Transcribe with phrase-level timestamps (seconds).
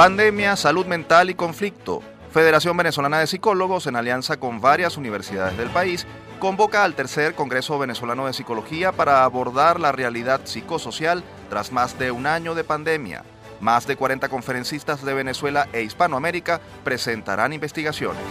[0.00, 2.00] Pandemia, salud mental y conflicto.
[2.32, 6.06] Federación Venezolana de Psicólogos, en alianza con varias universidades del país,
[6.38, 12.12] convoca al tercer Congreso Venezolano de Psicología para abordar la realidad psicosocial tras más de
[12.12, 13.24] un año de pandemia.
[13.60, 18.22] Más de 40 conferencistas de Venezuela e Hispanoamérica presentarán investigaciones.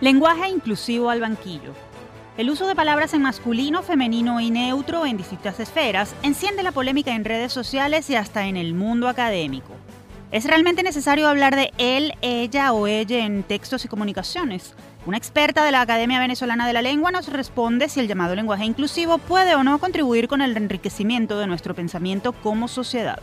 [0.00, 1.74] Lenguaje inclusivo al banquillo.
[2.38, 7.14] El uso de palabras en masculino, femenino y neutro en distintas esferas enciende la polémica
[7.14, 9.74] en redes sociales y hasta en el mundo académico.
[10.32, 14.74] ¿Es realmente necesario hablar de él, ella o ella en textos y comunicaciones?
[15.06, 18.64] Una experta de la Academia Venezolana de la Lengua nos responde si el llamado lenguaje
[18.64, 23.20] inclusivo puede o no contribuir con el enriquecimiento de nuestro pensamiento como sociedad.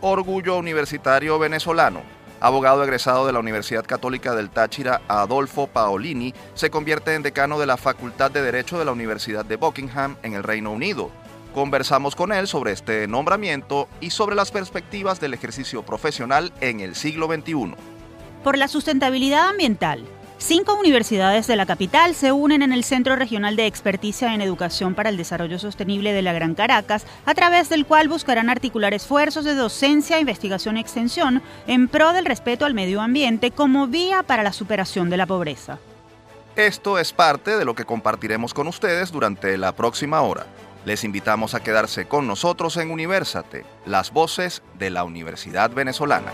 [0.00, 2.00] Orgullo Universitario Venezolano.
[2.40, 7.66] Abogado egresado de la Universidad Católica del Táchira, Adolfo Paolini, se convierte en decano de
[7.66, 11.10] la Facultad de Derecho de la Universidad de Buckingham en el Reino Unido.
[11.54, 16.94] Conversamos con él sobre este nombramiento y sobre las perspectivas del ejercicio profesional en el
[16.94, 17.74] siglo XXI.
[18.42, 20.02] Por la sustentabilidad ambiental.
[20.38, 24.94] Cinco universidades de la capital se unen en el Centro Regional de Experticia en Educación
[24.94, 29.44] para el Desarrollo Sostenible de la Gran Caracas, a través del cual buscarán articular esfuerzos
[29.44, 34.42] de docencia, investigación y extensión en pro del respeto al medio ambiente como vía para
[34.42, 35.78] la superación de la pobreza.
[36.56, 40.46] Esto es parte de lo que compartiremos con ustedes durante la próxima hora.
[40.84, 46.32] Les invitamos a quedarse con nosotros en Universate, las voces de la Universidad Venezolana.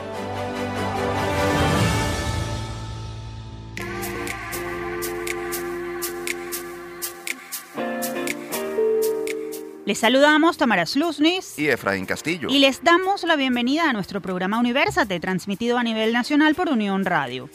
[9.84, 12.48] Les saludamos Tamara Slusnis y Efraín Castillo.
[12.50, 17.04] Y les damos la bienvenida a nuestro programa Universate, transmitido a nivel nacional por Unión
[17.06, 17.48] Radio.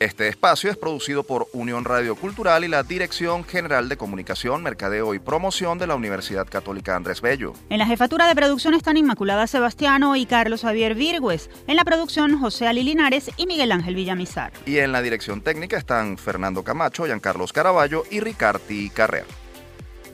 [0.00, 5.12] Este espacio es producido por Unión Radio Cultural y la Dirección General de Comunicación, Mercadeo
[5.12, 7.52] y Promoción de la Universidad Católica Andrés Bello.
[7.68, 11.50] En la jefatura de producción están Inmaculada Sebastiano y Carlos Javier Virgües.
[11.66, 14.54] En la producción, José Ali Linares y Miguel Ángel Villamizar.
[14.64, 19.26] Y en la dirección técnica están Fernando Camacho, Giancarlos Caraballo y Ricarti Carrera.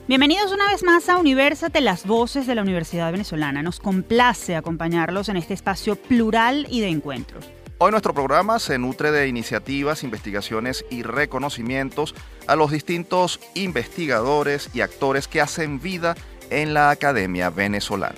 [0.09, 3.63] Bienvenidos una vez más a Universate, las voces de la Universidad Venezolana.
[3.63, 7.45] Nos complace acompañarlos en este espacio plural y de encuentros.
[7.79, 12.15] Hoy nuestro programa se nutre de iniciativas, investigaciones y reconocimientos
[12.47, 16.15] a los distintos investigadores y actores que hacen vida
[16.49, 18.15] en la Academia Venezolana.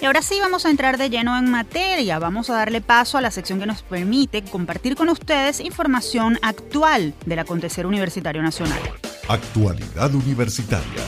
[0.00, 2.18] y ahora sí vamos a entrar de lleno en materia.
[2.18, 7.14] Vamos a darle paso a la sección que nos permite compartir con ustedes información actual
[7.24, 8.80] del acontecer universitario nacional.
[9.28, 11.02] Actualidad universitaria.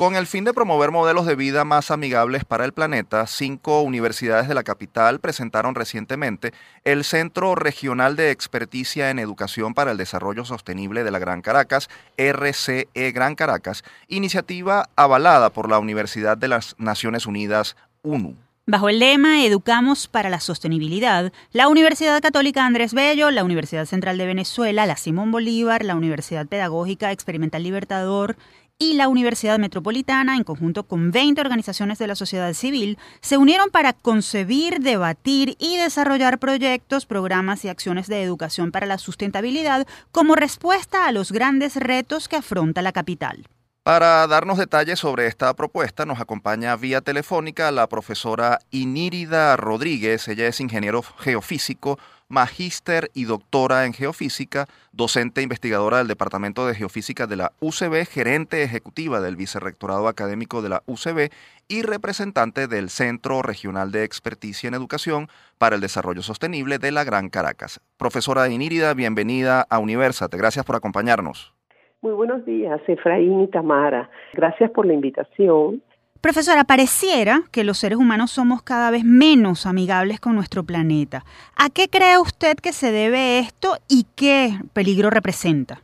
[0.00, 4.48] Con el fin de promover modelos de vida más amigables para el planeta, cinco universidades
[4.48, 6.54] de la capital presentaron recientemente
[6.84, 11.90] el Centro Regional de Experticia en Educación para el Desarrollo Sostenible de la Gran Caracas,
[12.16, 18.36] RCE Gran Caracas, iniciativa avalada por la Universidad de las Naciones Unidas, UNU.
[18.66, 24.16] Bajo el lema Educamos para la Sostenibilidad, la Universidad Católica Andrés Bello, la Universidad Central
[24.16, 28.36] de Venezuela, la Simón Bolívar, la Universidad Pedagógica Experimental Libertador
[28.80, 33.70] y la Universidad Metropolitana, en conjunto con 20 organizaciones de la sociedad civil, se unieron
[33.70, 40.34] para concebir, debatir y desarrollar proyectos, programas y acciones de educación para la sustentabilidad como
[40.34, 43.44] respuesta a los grandes retos que afronta la capital.
[43.90, 50.28] Para darnos detalles sobre esta propuesta nos acompaña vía telefónica la profesora Inírida Rodríguez.
[50.28, 51.98] Ella es ingeniero geofísico,
[52.28, 58.62] magíster y doctora en geofísica, docente investigadora del Departamento de Geofísica de la UCB, gerente
[58.62, 61.32] ejecutiva del Vicerrectorado Académico de la UCB
[61.66, 65.28] y representante del Centro Regional de Experticia en Educación
[65.58, 67.80] para el Desarrollo Sostenible de la Gran Caracas.
[67.96, 70.36] Profesora Inírida, bienvenida a Universate.
[70.36, 71.54] Gracias por acompañarnos.
[72.02, 74.08] Muy buenos días, Efraín y Tamara.
[74.32, 75.82] Gracias por la invitación.
[76.22, 81.24] Profesora, pareciera que los seres humanos somos cada vez menos amigables con nuestro planeta.
[81.58, 85.82] ¿A qué cree usted que se debe esto y qué peligro representa?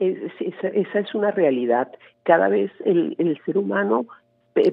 [0.00, 1.90] esa, es una realidad.
[2.24, 4.04] Cada vez el, el ser humano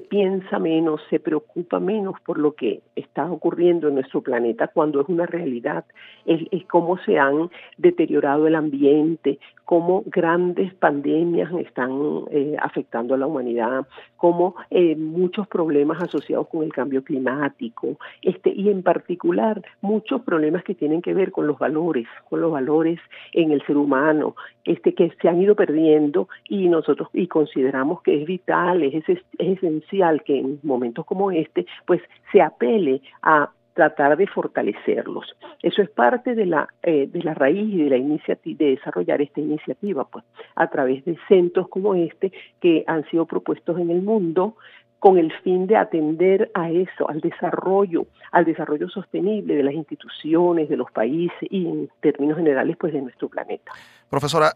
[0.08, 5.08] piensa menos, se preocupa menos por lo que está ocurriendo en nuestro planeta cuando es
[5.08, 5.84] una realidad,
[6.24, 11.92] es, cómo se han deteriorado el ambiente, cómo grandes pandemias están
[12.30, 13.86] eh, afectando a la humanidad,
[14.16, 20.64] cómo eh, muchos problemas asociados con el cambio climático, este, y en particular muchos problemas
[20.64, 23.00] que tienen que ver con los valores, con los valores
[23.32, 28.20] en el ser humano, este, que se han ido perdiendo y nosotros y consideramos que
[28.20, 32.00] es vital, es, es, es esencial que en momentos como este, pues
[32.32, 35.36] se apele a tratar de fortalecerlos.
[35.62, 39.22] Eso es parte de la, eh, de la raíz y de la iniciativa, de desarrollar
[39.22, 40.24] esta iniciativa, pues,
[40.54, 44.56] a través de centros como este que han sido propuestos en el mundo
[44.98, 50.68] con el fin de atender a eso, al desarrollo, al desarrollo sostenible de las instituciones,
[50.68, 53.72] de los países y en términos generales, pues, de nuestro planeta.
[54.08, 54.52] Profesora,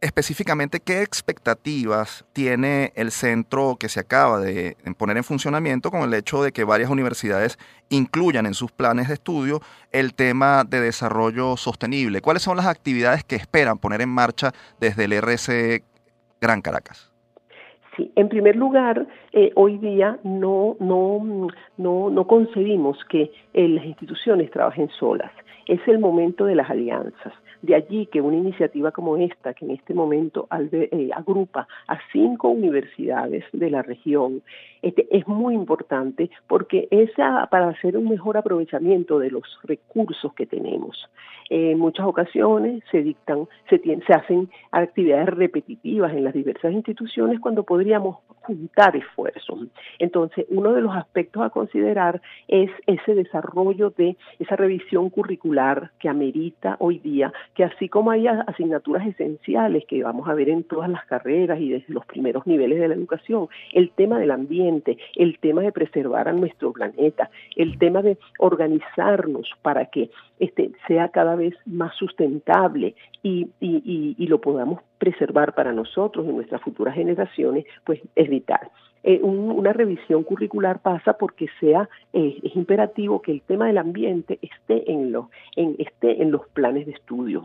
[0.00, 6.14] específicamente qué expectativas tiene el centro que se acaba de poner en funcionamiento con el
[6.14, 7.58] hecho de que varias universidades
[7.88, 9.60] incluyan en sus planes de estudio
[9.92, 12.20] el tema de desarrollo sostenible.
[12.20, 15.82] ¿Cuáles son las actividades que esperan poner en marcha desde el RC
[16.40, 17.10] Gran Caracas?
[17.96, 24.50] Sí, en primer lugar, eh, hoy día no, no, no, no concebimos que las instituciones
[24.50, 25.30] trabajen solas.
[25.66, 27.32] Es el momento de las alianzas.
[27.64, 32.50] De allí que una iniciativa como esta, que en este momento eh, agrupa a cinco
[32.50, 34.42] universidades de la región,
[34.84, 37.10] este, es muy importante porque es
[37.50, 41.08] para hacer un mejor aprovechamiento de los recursos que tenemos.
[41.50, 47.62] en muchas ocasiones se dictan, se, se hacen actividades repetitivas en las diversas instituciones cuando
[47.62, 49.58] podríamos juntar esfuerzos.
[49.98, 56.08] Entonces, uno de los aspectos a considerar es ese desarrollo de esa revisión curricular que
[56.08, 60.90] amerita hoy día, que así como hay asignaturas esenciales que vamos a ver en todas
[60.90, 64.73] las carreras y desde los primeros niveles de la educación, el tema del ambiente,
[65.16, 70.10] el tema de preservar a nuestro planeta, el tema de organizarnos para que
[70.44, 76.32] este sea cada vez más sustentable y, y, y lo podamos preservar para nosotros y
[76.32, 78.70] nuestras futuras generaciones, pues es vital.
[79.06, 84.38] Eh, una revisión curricular pasa porque sea eh, es imperativo que el tema del ambiente
[84.40, 85.26] esté en los
[85.56, 87.42] en esté en los planes de estudio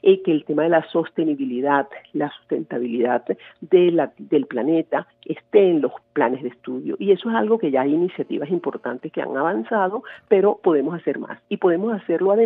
[0.00, 3.26] y que el tema de la sostenibilidad la sustentabilidad
[3.60, 6.96] de la, del planeta esté en los planes de estudio.
[6.98, 11.18] Y eso es algo que ya hay iniciativas importantes que han avanzado pero podemos hacer
[11.18, 11.38] más.
[11.50, 12.41] Y podemos hacerlo además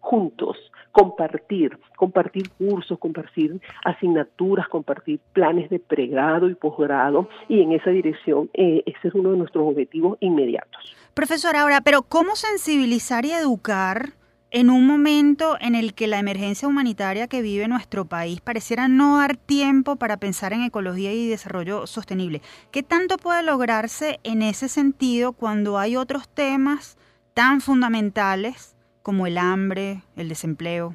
[0.00, 0.56] juntos
[0.92, 8.50] compartir compartir cursos compartir asignaturas compartir planes de pregrado y posgrado y en esa dirección,
[8.54, 10.94] eh, ese es uno de nuestros objetivos inmediatos.
[11.14, 14.10] Profesora, ahora, pero ¿cómo sensibilizar y educar
[14.50, 19.18] en un momento en el que la emergencia humanitaria que vive nuestro país pareciera no
[19.18, 22.42] dar tiempo para pensar en ecología y desarrollo sostenible?
[22.70, 26.98] ¿Qué tanto puede lograrse en ese sentido cuando hay otros temas
[27.34, 30.94] tan fundamentales como el hambre, el desempleo?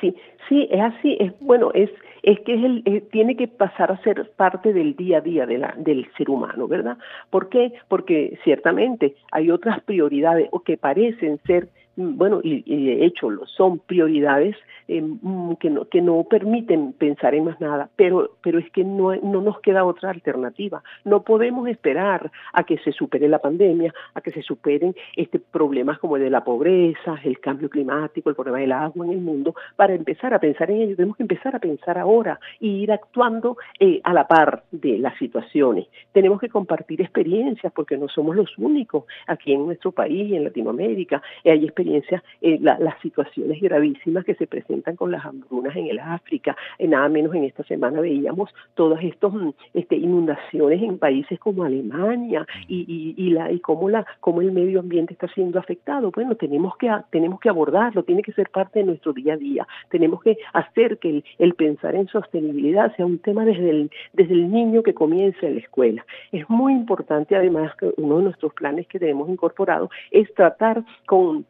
[0.00, 0.16] Sí,
[0.48, 1.16] sí, es así.
[1.20, 1.90] Es bueno, es
[2.22, 5.46] es que es el, eh, tiene que pasar a ser parte del día a día
[5.46, 6.98] de la, del ser humano, ¿verdad?
[7.30, 7.72] ¿Por qué?
[7.88, 11.68] Porque ciertamente hay otras prioridades o que parecen ser
[12.00, 14.56] bueno, y, de hecho son prioridades
[14.88, 18.82] eh, mm, que, no, que no permiten pensar en más nada, pero, pero es que
[18.82, 20.82] no, no nos queda otra alternativa.
[21.04, 25.98] No podemos esperar a que se supere la pandemia, a que se superen este problemas
[25.98, 29.54] como el de la pobreza, el cambio climático, el problema del agua en el mundo,
[29.76, 30.96] para empezar a pensar en ello.
[30.96, 35.16] Tenemos que empezar a pensar ahora y ir actuando eh, a la par de las
[35.18, 35.86] situaciones.
[36.12, 41.22] Tenemos que compartir experiencias porque no somos los únicos aquí en nuestro país en Latinoamérica.
[41.44, 46.56] hay experiencias eh, las situaciones gravísimas que se presentan con las hambrunas en el África.
[46.78, 52.46] nada menos en esta semana veíamos todas estas mm, este, inundaciones en países como Alemania
[52.68, 56.10] y, cómo, la, cómo el medio ambiente está siendo afectado.
[56.10, 59.66] Bueno, tenemos que, tenemos que abordarlo, tiene que ser parte de nuestro día a día.
[59.90, 64.34] Tenemos que hacer que el, el pensar en sostenibilidad sea un tema desde el, desde
[64.34, 66.04] el niño que comienza en la escuela.
[66.32, 71.46] Es muy importante además que uno de nuestros planes que tenemos incorporado es tratar con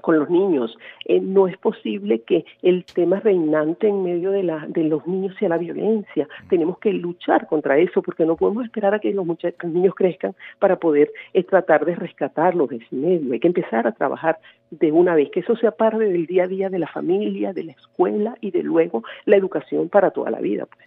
[0.00, 0.76] con los niños.
[1.04, 5.34] Eh, no es posible que el tema reinante en medio de, la, de los niños
[5.38, 6.28] sea la violencia.
[6.48, 9.26] Tenemos que luchar contra eso porque no podemos esperar a que los,
[9.64, 13.32] niños crezcan para poder eh, tratar de rescatarlos de ese medio.
[13.32, 14.38] Hay que empezar a trabajar
[14.70, 17.64] de una vez, que eso sea parte del día a día de la familia, de
[17.64, 20.66] la escuela y de luego la educación para toda la vida.
[20.66, 20.86] Pues.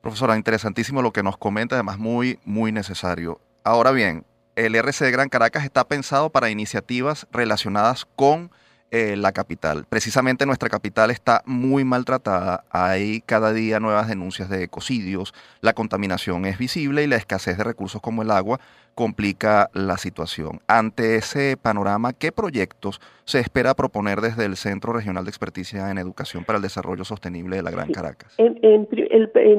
[0.00, 3.40] Profesora, interesantísimo lo que nos comenta, además muy, muy necesario.
[3.64, 4.24] Ahora bien,
[4.56, 8.50] el RC Gran Caracas está pensado para iniciativas relacionadas con
[8.90, 9.84] eh, la capital.
[9.88, 16.44] Precisamente nuestra capital está muy maltratada, hay cada día nuevas denuncias de ecocidios, la contaminación
[16.46, 18.60] es visible y la escasez de recursos como el agua
[18.96, 20.60] complica la situación.
[20.66, 25.98] Ante ese panorama, ¿qué proyectos se espera proponer desde el Centro Regional de Experticia en
[25.98, 28.34] Educación para el Desarrollo Sostenible de la Gran Caracas?
[28.38, 28.56] En,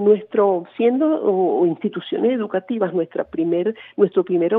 [0.04, 4.54] nuestro, siendo instituciones educativas, nuestra primer, nuestro, primer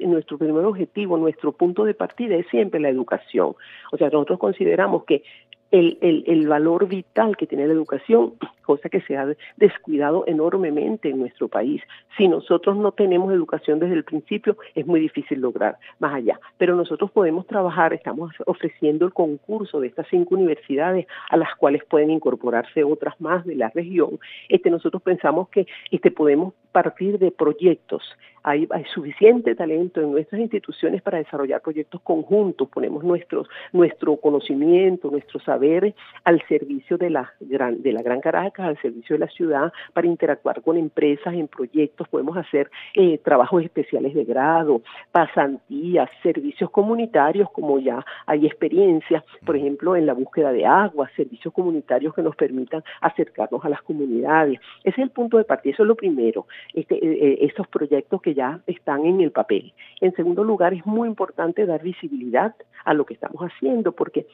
[0.00, 3.54] nuestro primer objetivo, nuestro punto de partida es siempre la educación.
[3.92, 5.22] O sea, nosotros consideramos que
[5.70, 9.26] el, el, valor vital que tiene la educación, cosa que se ha
[9.56, 11.82] descuidado enormemente en nuestro país.
[12.16, 16.38] Si nosotros no tenemos educación desde el principio, es muy difícil lograr más allá.
[16.58, 21.84] Pero nosotros podemos trabajar, estamos ofreciendo el concurso de estas cinco universidades a las cuales
[21.84, 24.18] pueden incorporarse otras más de la región.
[24.48, 28.02] Este, nosotros pensamos que este, podemos partir de proyectos.
[28.44, 32.68] Hay, suficiente talento en nuestras instituciones para desarrollar proyectos conjuntos.
[32.68, 38.51] Ponemos nuestros, nuestro conocimiento, nuestro saber al servicio de la gran, de la gran Caracas,
[38.58, 42.08] al servicio de la ciudad, para interactuar con empresas en proyectos.
[42.08, 49.56] Podemos hacer eh, trabajos especiales de grado, pasantías, servicios comunitarios, como ya hay experiencias, por
[49.56, 54.60] ejemplo, en la búsqueda de agua, servicios comunitarios que nos permitan acercarnos a las comunidades.
[54.84, 58.20] Ese es el punto de partida, eso es lo primero este, eh, eh, estos proyectos
[58.22, 59.72] que ya están en el papel.
[60.00, 62.54] En segundo lugar, es muy importante dar visibilidad
[62.84, 64.26] a lo que estamos haciendo, porque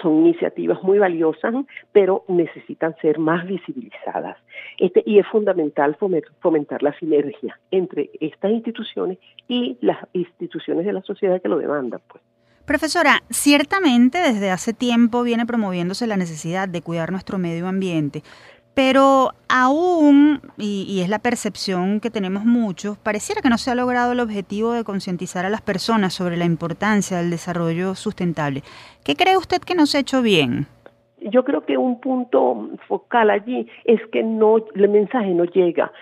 [0.00, 1.54] son iniciativas muy valiosas,
[1.92, 4.36] pero necesitan ser más visibilizadas.
[4.78, 5.96] Este, y es fundamental
[6.40, 12.00] fomentar la sinergia entre estas instituciones y las instituciones de la sociedad que lo demandan.
[12.08, 12.22] Pues.
[12.64, 18.22] Profesora, ciertamente desde hace tiempo viene promoviéndose la necesidad de cuidar nuestro medio ambiente,
[18.74, 24.12] pero aún, y, es la percepción que tenemos muchos, pareciera que no se ha logrado
[24.12, 28.62] el objetivo de concientizar a las personas sobre la importancia del desarrollo sustentable.
[29.04, 30.66] ¿Qué cree usted que no se ha hecho bien?
[31.30, 35.92] yo creo que un punto focal allí es que no el mensaje no llega.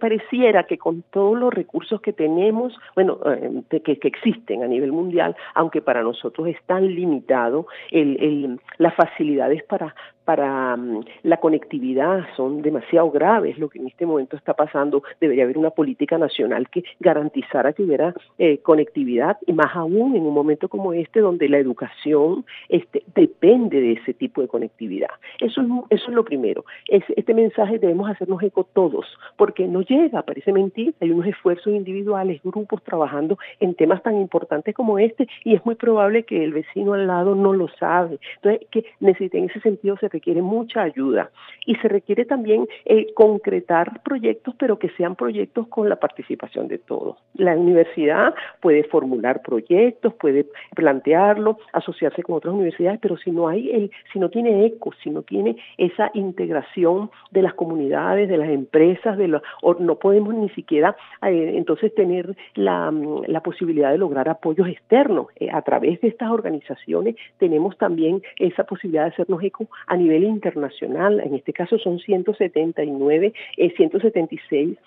[0.00, 4.92] pareciera que con todos los recursos que tenemos, bueno, eh, que, que, existen a nivel
[4.92, 11.38] mundial, aunque para nosotros es tan limitado, el, el, las facilidades para para mm, la
[11.38, 15.02] conectividad son demasiado graves lo que en este momento está pasando.
[15.20, 20.22] Debería haber una política nacional que garantizara que hubiera eh, conectividad y más aún en
[20.22, 25.10] un momento como este donde la educación este, depende de ese tipo de conectividad.
[25.40, 26.64] Eso es, eso es lo primero.
[26.88, 30.94] este mensaje debemos hacernos eco todos porque no llega, parece mentir.
[31.00, 35.74] Hay unos esfuerzos individuales, grupos trabajando en temas tan importantes como este y es muy
[35.74, 38.18] probable que el vecino al lado no lo sabe.
[38.36, 41.30] Entonces, que necesita en ese sentido se requiere mucha ayuda
[41.66, 46.78] y se requiere también eh, concretar proyectos, pero que sean proyectos con la participación de
[46.78, 47.16] todos.
[47.34, 53.70] La universidad puede formular proyectos, puede plantearlo, asociarse con otras universidades, pero si no hay
[53.70, 58.48] el, si no tiene eco, si no tiene esa integración de las comunidades, de las
[58.48, 59.42] empresas, de los,
[59.78, 62.92] no podemos ni siquiera eh, entonces tener la,
[63.26, 65.26] la, posibilidad de lograr apoyos externos.
[65.36, 71.20] Eh, a través de estas organizaciones tenemos también esa posibilidad de hacernos eco a internacional,
[71.20, 74.78] en este caso son 179, eh, 176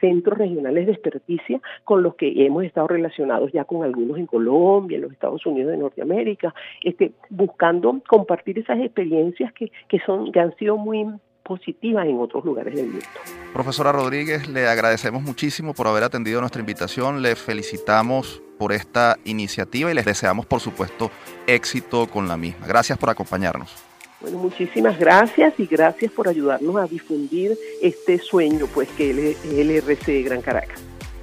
[0.00, 4.96] centros regionales de experticia con los que hemos estado relacionados ya con algunos en Colombia,
[4.96, 10.40] en los Estados Unidos de Norteamérica, este, buscando compartir esas experiencias que, que, son, que
[10.40, 11.06] han sido muy
[11.42, 13.06] positivas en otros lugares del mundo.
[13.52, 19.90] Profesora Rodríguez, le agradecemos muchísimo por haber atendido nuestra invitación, le felicitamos por esta iniciativa
[19.90, 21.10] y les deseamos, por supuesto,
[21.46, 22.66] éxito con la misma.
[22.66, 23.85] Gracias por acompañarnos.
[24.20, 29.68] Bueno, muchísimas gracias y gracias por ayudarnos a difundir este sueño pues que es el
[29.68, 30.80] LRC Gran Caracas.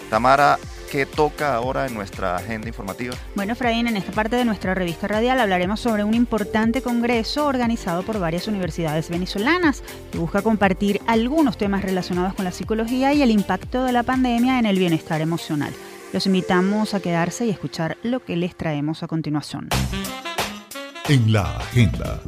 [0.09, 0.59] Tamara,
[0.91, 3.15] ¿qué toca ahora en nuestra agenda informativa?
[3.35, 8.05] Bueno, Fradín, en esta parte de nuestra revista radial hablaremos sobre un importante congreso organizado
[8.05, 13.31] por varias universidades venezolanas que busca compartir algunos temas relacionados con la psicología y el
[13.31, 15.75] impacto de la pandemia en el bienestar emocional.
[16.13, 19.69] Los invitamos a quedarse y escuchar lo que les traemos a continuación.
[21.09, 22.21] En la agenda.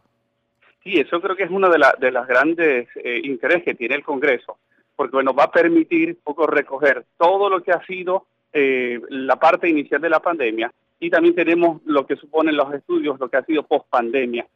[0.82, 4.04] Sí, eso creo que es uno de, de las grandes eh, intereses que tiene el
[4.04, 4.58] Congreso,
[4.94, 9.36] porque bueno, va a permitir un poco recoger todo lo que ha sido eh, la
[9.36, 13.36] parte inicial de la pandemia y también tenemos lo que suponen los estudios, lo que
[13.36, 14.46] ha sido post pandemia.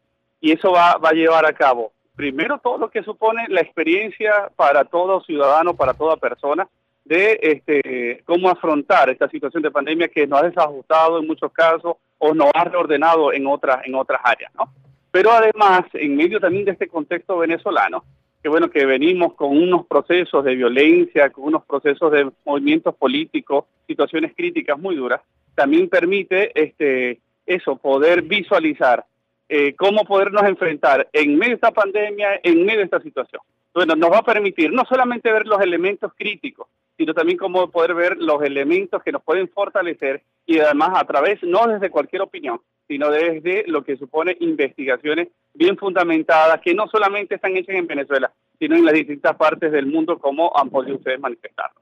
[0.40, 4.50] Y eso va, va a llevar a cabo, primero, todo lo que supone la experiencia
[4.56, 6.66] para todo ciudadano, para toda persona,
[7.04, 11.96] de este, cómo afrontar esta situación de pandemia que nos ha desajustado en muchos casos
[12.18, 14.72] o nos ha reordenado en otras, en otras áreas, ¿no?
[15.10, 18.04] Pero además, en medio también de este contexto venezolano,
[18.42, 23.64] que bueno, que venimos con unos procesos de violencia, con unos procesos de movimientos políticos,
[23.86, 25.20] situaciones críticas muy duras,
[25.54, 29.04] también permite este, eso, poder visualizar
[29.48, 33.42] eh, cómo podernos enfrentar en medio de esta pandemia, en medio de esta situación.
[33.74, 36.68] Bueno, nos va a permitir no solamente ver los elementos críticos,
[37.00, 41.42] sino también cómo poder ver los elementos que nos pueden fortalecer y además a través,
[41.42, 47.36] no desde cualquier opinión, sino desde lo que supone investigaciones bien fundamentadas, que no solamente
[47.36, 51.18] están hechas en Venezuela, sino en las distintas partes del mundo, como han podido ustedes
[51.18, 51.80] manifestarlo.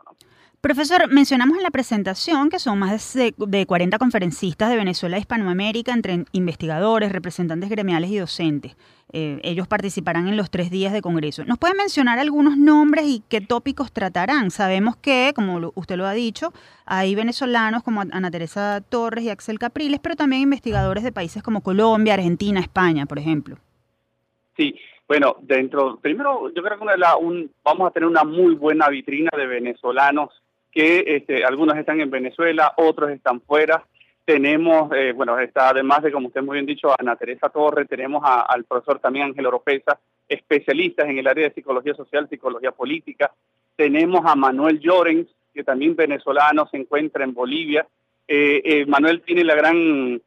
[0.61, 5.93] Profesor, mencionamos en la presentación que son más de 40 conferencistas de Venezuela e Hispanoamérica,
[5.93, 8.77] entre investigadores, representantes gremiales y docentes.
[9.13, 11.45] Eh, ellos participarán en los tres días de Congreso.
[11.45, 14.51] ¿Nos puede mencionar algunos nombres y qué tópicos tratarán?
[14.51, 16.53] Sabemos que, como usted lo ha dicho,
[16.87, 21.63] hay venezolanos como Ana Teresa Torres y Axel Capriles, pero también investigadores de países como
[21.63, 23.59] Colombia, Argentina, España, por ejemplo.
[24.57, 24.75] Sí,
[25.07, 30.31] bueno, dentro, primero yo creo que vamos a tener una muy buena vitrina de venezolanos
[30.73, 33.85] que este, algunos están en Venezuela, otros están fuera.
[34.25, 38.23] Tenemos, eh, bueno, está además de, como usted muy bien dicho, Ana Teresa Torres, tenemos
[38.25, 43.33] al profesor también Ángel Oropesa, especialistas en el área de psicología social, psicología política.
[43.77, 47.87] Tenemos a Manuel Llorens, que también venezolano, se encuentra en Bolivia.
[48.27, 50.21] Eh, eh, Manuel tiene la gran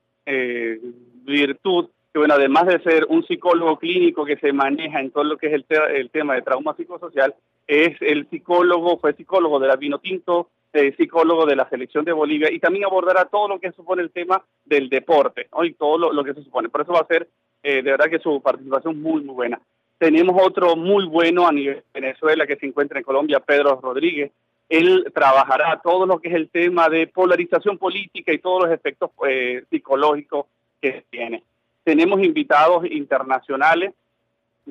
[1.24, 5.38] virtud que, bueno, además de ser un psicólogo clínico que se maneja en todo lo
[5.38, 7.34] que es el, el tema de trauma psicosocial,
[7.68, 12.52] es el psicólogo, fue psicólogo de la Vinotinto, eh, psicólogo de la selección de Bolivia
[12.52, 16.34] y también abordará todo lo que supone el tema del deporte y todo lo, que
[16.34, 16.70] se supone.
[16.70, 17.28] Por eso va a ser
[17.64, 19.62] eh, de verdad que su participación muy, muy buena.
[19.98, 24.32] Tenemos otro muy bueno a nivel de Venezuela que se encuentra en Colombia, Pedro Rodríguez,
[24.72, 29.12] él trabajará todo lo que es el tema de polarización política y todos los efectos
[29.28, 30.46] eh, psicológicos
[30.82, 31.44] que tiene.
[31.84, 33.94] Tenemos invitados internacionales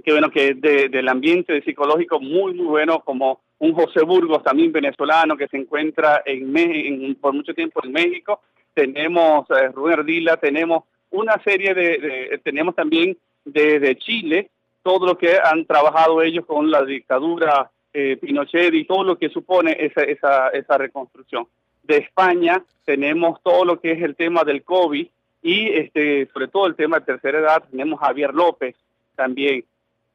[0.05, 5.37] que bueno que del ambiente psicológico muy muy bueno como un José Burgos también venezolano
[5.37, 8.41] que se encuentra en, por mucho tiempo en México.
[8.73, 14.51] Tenemos eh, Rubén Ardila tenemos una serie de, tenemos también de, Chile
[14.83, 19.29] todo lo que han trabajado ellos con la dictadura eh, Pinochet y todo lo que
[19.29, 21.47] supone esa, esa, esa reconstrucción.
[21.83, 25.07] De España tenemos todo lo que es el tema del COVID
[25.43, 28.77] y este sobre todo el tema de tercera edad tenemos Javier López
[29.17, 29.65] también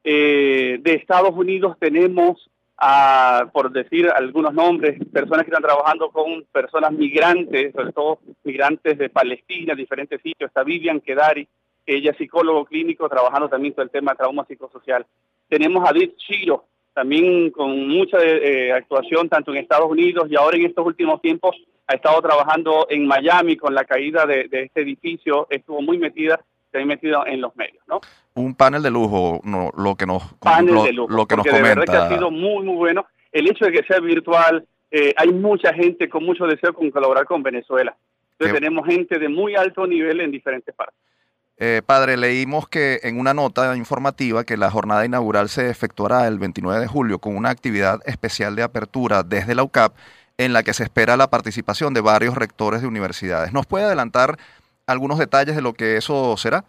[0.07, 6.43] eh, de Estados Unidos tenemos, a, por decir algunos nombres, personas que están trabajando con
[6.51, 10.49] personas migrantes, sobre todo migrantes de Palestina, diferentes sitios.
[10.49, 11.47] Está Vivian Kedari,
[11.87, 15.07] ella es psicólogo clínico, trabajando también con el tema de trauma psicosocial.
[15.49, 20.57] Tenemos a Dick Chiro, también con mucha eh, actuación tanto en Estados Unidos y ahora
[20.57, 21.55] en estos últimos tiempos
[21.87, 26.39] ha estado trabajando en Miami con la caída de este edificio, estuvo muy metida
[26.83, 28.01] metido en los medios, ¿no?
[28.33, 31.69] Un panel de lujo, no, lo que nos, panel de lujo, lo que nos comenta.
[31.69, 33.05] De verdad que ha sido muy, muy bueno.
[33.31, 37.25] El hecho de que sea virtual, eh, hay mucha gente con mucho deseo con colaborar
[37.25, 37.95] con Venezuela.
[38.31, 40.99] Entonces tenemos gente de muy alto nivel en diferentes partes.
[41.57, 46.37] Eh, padre, leímos que en una nota informativa que la jornada inaugural se efectuará el
[46.37, 49.93] 29 de julio con una actividad especial de apertura desde la UCAP
[50.37, 53.53] en la que se espera la participación de varios rectores de universidades.
[53.53, 54.37] ¿Nos puede adelantar
[54.87, 56.65] algunos detalles de lo que eso será?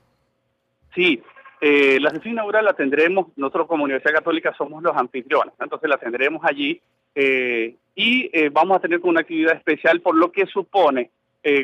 [0.95, 1.23] Sí,
[1.61, 5.99] eh, la sesión inaugural la tendremos, nosotros como Universidad Católica somos los anfitriones, entonces la
[5.99, 6.81] tendremos allí
[7.15, 11.11] eh, y eh, vamos a tener una actividad especial por lo que supone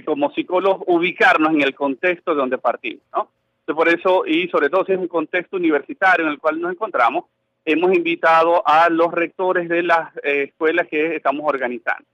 [0.05, 3.29] como psicólogos ubicarnos en el contexto de donde partimos, ¿no?
[3.75, 7.25] por eso, y sobre todo si es un contexto universitario en el cual nos encontramos,
[7.65, 12.05] hemos invitado a los rectores de las escuelas que estamos organizando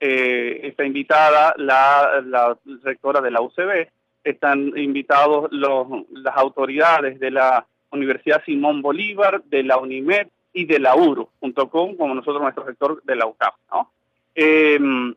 [0.00, 3.88] eh, está invitada la, rectora de la UCB,
[4.24, 10.78] están invitados los, las autoridades de la Universidad Simón Bolívar, de la UNIMED y de
[10.78, 13.54] la URU, junto con, como nosotros, nuestro rector de la UCAP.
[13.72, 13.90] ¿no?
[14.34, 15.14] Em,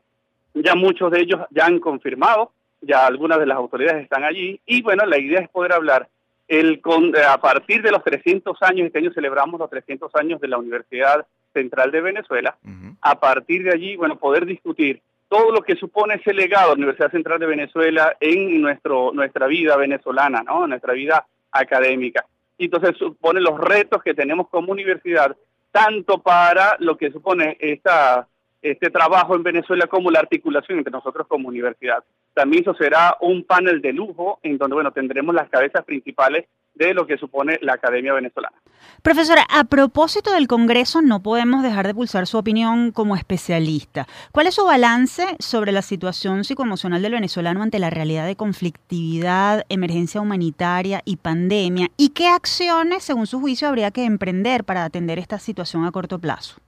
[0.54, 4.82] ya muchos de ellos ya han confirmado, ya algunas de las autoridades están allí, y
[4.82, 6.08] bueno, la idea es poder hablar
[6.52, 10.50] el, con, a partir de los 300 años, este año celebramos los 300 años de
[10.50, 12.58] la Universidad Central de Venezuela,
[13.00, 16.80] a partir de allí, bueno, poder discutir todo lo que supone ese legado de la
[16.80, 20.68] Universidad Central de Venezuela en nuestro, nuestra vida venezolana, ¿no?
[20.68, 22.26] nuestra vida académica.
[22.58, 25.34] Y entonces supone los retos que tenemos como universidad,
[25.72, 28.28] tanto para lo que supone esta,
[28.62, 32.04] este trabajo en Venezuela como la articulación entre nosotros como universidad.
[32.34, 36.45] También eso será un panel de lujo en donde bueno tendremos las cabezas principales
[36.76, 38.56] de lo que supone la Academia Venezolana.
[39.02, 44.08] Profesora, a propósito del Congreso, no podemos dejar de pulsar su opinión como especialista.
[44.32, 49.65] ¿Cuál es su balance sobre la situación psicoemocional del venezolano ante la realidad de conflictividad,
[49.69, 51.89] emergencia humanitaria y pandemia?
[51.97, 56.19] ¿Y qué acciones, según su juicio, habría que emprender para atender esta situación a corto
[56.19, 56.62] plazo?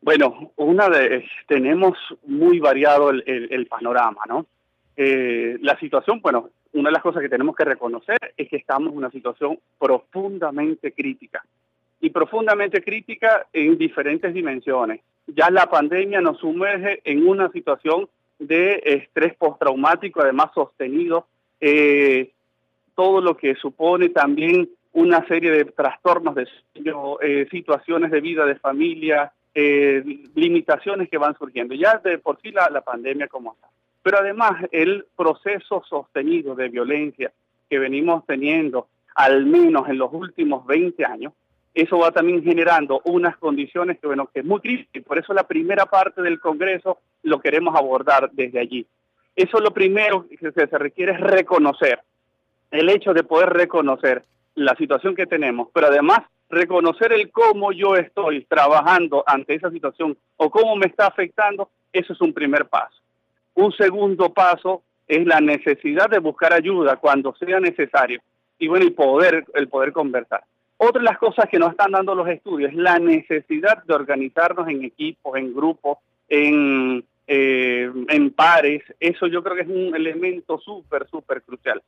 [0.00, 4.46] Bueno, una de tenemos muy variado el, panorama, ¿no?
[4.96, 8.92] Eh, la situación, bueno, una de las cosas que tenemos que reconocer es que estamos
[8.92, 11.44] en una situación profundamente crítica
[12.00, 15.00] y profundamente crítica en diferentes dimensiones.
[15.26, 18.08] Ya la pandemia nos sumerge en una situación
[18.38, 21.26] de estrés postraumático, además sostenido,
[21.60, 22.30] eh,
[22.94, 26.48] todo lo que supone también una serie de trastornos de
[27.22, 30.02] eh, situaciones de vida, de familia, eh,
[30.34, 31.74] limitaciones que van surgiendo.
[31.74, 33.68] Ya de por sí la, la pandemia como está.
[34.02, 37.32] Pero además el proceso sostenido de violencia
[37.68, 41.32] que venimos teniendo, al menos en los últimos 20 años,
[41.74, 45.04] eso va también generando unas condiciones que, bueno, que es muy críticas.
[45.04, 48.86] Por eso la primera parte del Congreso lo queremos abordar desde allí.
[49.36, 52.00] Eso lo primero que se requiere es reconocer,
[52.72, 54.24] el hecho de poder reconocer
[54.56, 60.16] la situación que tenemos, pero además reconocer el cómo yo estoy trabajando ante esa situación
[60.36, 62.96] o cómo me está afectando, eso es un primer paso.
[63.54, 68.20] Un segundo paso es la necesidad de buscar ayuda cuando sea necesario
[68.58, 70.42] y bueno, poder, el poder conversar.
[70.76, 74.68] Otra de las cosas que nos están dando los estudios es la necesidad de organizarnos
[74.68, 78.82] en equipos, en grupos, en, eh, en pares.
[79.00, 81.82] Eso yo creo que es un elemento súper, súper crucial.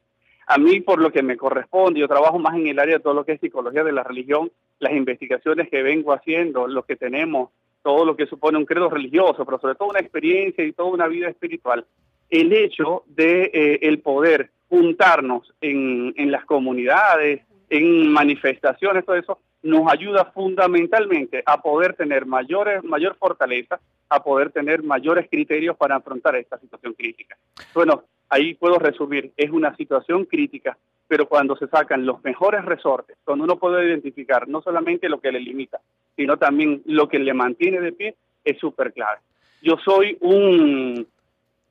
[0.46, 3.14] A mí, por lo que me corresponde, yo trabajo más en el área de todo
[3.14, 7.50] lo que es psicología de la religión, las investigaciones que vengo haciendo, lo que tenemos
[7.82, 11.06] todo lo que supone un credo religioso, pero sobre todo una experiencia y toda una
[11.06, 11.86] vida espiritual,
[12.28, 19.38] el hecho de eh, el poder juntarnos en, en las comunidades, en manifestaciones, todo eso,
[19.62, 25.96] nos ayuda fundamentalmente a poder tener mayores, mayor fortaleza, a poder tener mayores criterios para
[25.96, 27.36] afrontar esta situación crítica.
[27.74, 33.16] Bueno, ahí puedo resumir, es una situación crítica, pero cuando se sacan los mejores resortes,
[33.24, 35.80] cuando uno puede identificar no solamente lo que le limita,
[36.16, 38.14] sino también lo que le mantiene de pie,
[38.44, 39.18] es súper clave.
[39.60, 41.06] Yo soy un,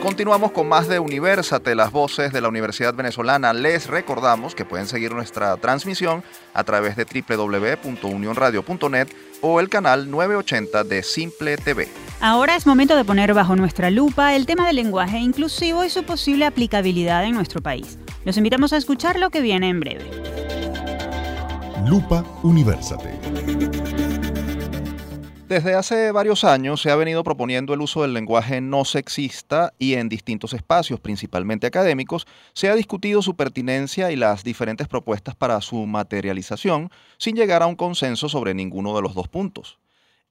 [0.02, 3.54] Continuamos con más de Universate, las voces de la Universidad Venezolana.
[3.54, 6.24] Les recordamos que pueden seguir nuestra transmisión
[6.56, 9.10] a través de www.unionradio.net
[9.42, 11.88] o el canal 980 de Simple TV.
[12.20, 16.04] Ahora es momento de poner bajo nuestra lupa el tema del lenguaje inclusivo y su
[16.04, 18.00] posible aplicabilidad en nuestro país.
[18.26, 20.10] Los invitamos a escuchar lo que viene en breve.
[21.86, 23.31] Lupa Universate.
[25.52, 29.96] Desde hace varios años se ha venido proponiendo el uso del lenguaje no sexista y
[29.96, 35.60] en distintos espacios, principalmente académicos, se ha discutido su pertinencia y las diferentes propuestas para
[35.60, 39.78] su materialización, sin llegar a un consenso sobre ninguno de los dos puntos.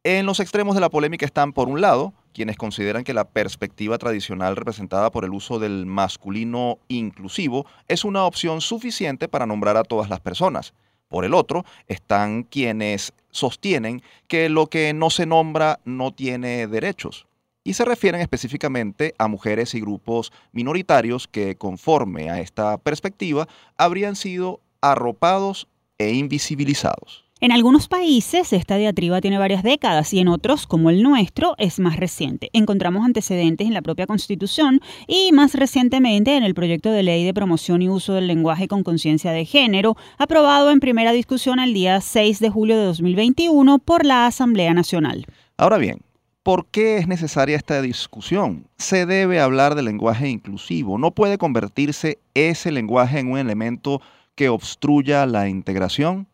[0.04, 3.98] En los extremos de la polémica están, por un lado, quienes consideran que la perspectiva
[3.98, 9.84] tradicional representada por el uso del masculino inclusivo es una opción suficiente para nombrar a
[9.84, 10.72] todas las personas.
[11.08, 17.26] Por el otro, están quienes sostienen que lo que no se nombra no tiene derechos.
[17.62, 24.16] Y se refieren específicamente a mujeres y grupos minoritarios que, conforme a esta perspectiva, habrían
[24.16, 27.29] sido arropados e invisibilizados.
[27.42, 31.80] En algunos países esta diatriba tiene varias décadas y en otros, como el nuestro, es
[31.80, 32.50] más reciente.
[32.52, 37.32] Encontramos antecedentes en la propia Constitución y más recientemente en el proyecto de ley de
[37.32, 42.02] promoción y uso del lenguaje con conciencia de género, aprobado en primera discusión el día
[42.02, 45.24] 6 de julio de 2021 por la Asamblea Nacional.
[45.56, 46.00] Ahora bien,
[46.42, 48.66] ¿Por qué es necesaria esta discusión?
[48.78, 50.96] Se debe hablar del lenguaje inclusivo.
[50.96, 54.00] No puede convertirse ese lenguaje en un elemento
[54.34, 56.26] que obstruya la integración.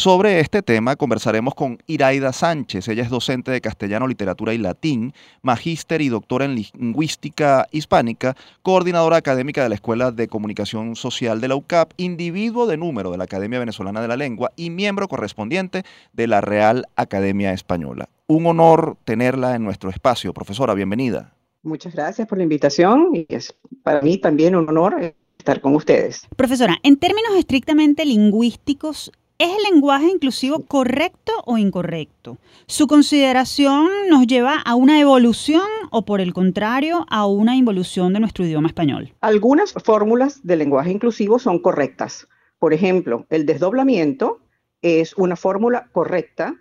[0.00, 2.88] Sobre este tema conversaremos con Iraida Sánchez.
[2.88, 9.18] Ella es docente de castellano, literatura y latín, magíster y doctora en lingüística hispánica, coordinadora
[9.18, 13.24] académica de la Escuela de Comunicación Social de la UCAP, individuo de número de la
[13.24, 15.82] Academia Venezolana de la Lengua y miembro correspondiente
[16.14, 18.08] de la Real Academia Española.
[18.26, 20.32] Un honor tenerla en nuestro espacio.
[20.32, 21.34] Profesora, bienvenida.
[21.62, 26.26] Muchas gracias por la invitación y es para mí también un honor estar con ustedes.
[26.36, 32.36] Profesora, en términos estrictamente lingüísticos, ¿Es el lenguaje inclusivo correcto o incorrecto?
[32.66, 38.20] ¿Su consideración nos lleva a una evolución o por el contrario a una involución de
[38.20, 39.14] nuestro idioma español?
[39.22, 42.28] Algunas fórmulas del lenguaje inclusivo son correctas.
[42.58, 44.40] Por ejemplo, el desdoblamiento
[44.82, 46.54] es una fórmula correcta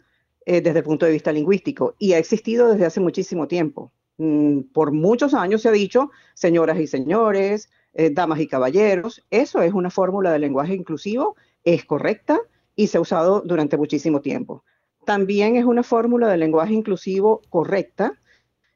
[0.45, 3.91] eh, desde el punto de vista lingüístico y ha existido desde hace muchísimo tiempo.
[4.19, 9.21] Mm, por muchos años se ha dicho señoras y señores, eh, damas y caballeros.
[9.31, 12.39] Eso es una fórmula del lenguaje inclusivo, es correcta
[12.79, 14.63] y se ha usado durante muchísimo tiempo.
[15.03, 18.13] También es una fórmula de lenguaje inclusivo correcta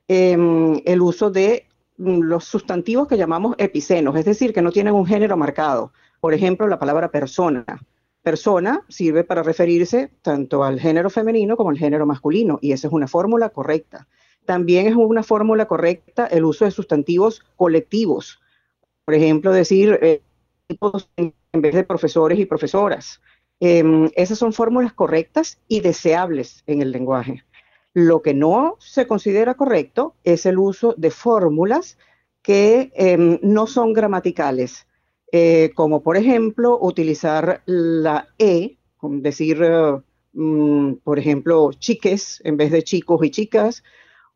[0.09, 4.93] em, el uso de mm, los sustantivos que llamamos epicenos, es decir, que no tienen
[4.93, 7.63] un género marcado, Por ejemplo, la palabra persona.
[8.21, 12.93] Persona sirve para referirse tanto al género femenino como al género masculino, y esa es
[12.93, 14.09] una fórmula correcta.
[14.45, 18.41] También es una fórmula correcta el uso de sustantivos colectivos.
[19.05, 20.21] Por ejemplo, decir eh,
[21.17, 23.21] en vez de profesores y profesoras.
[23.65, 27.45] Em, esas son fórmulas correctas y deseables en el lenguaje.
[27.93, 31.97] Lo que no se considera correcto es el uso de fórmulas
[32.41, 34.85] que em, no son gramaticales,
[35.31, 39.61] eh, como por ejemplo utilizar la E, decir,
[40.33, 43.81] mm, por ejemplo, chiques en vez de chicos y chicas,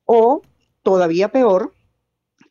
[0.05, 0.41] o
[0.83, 1.73] todavía peor,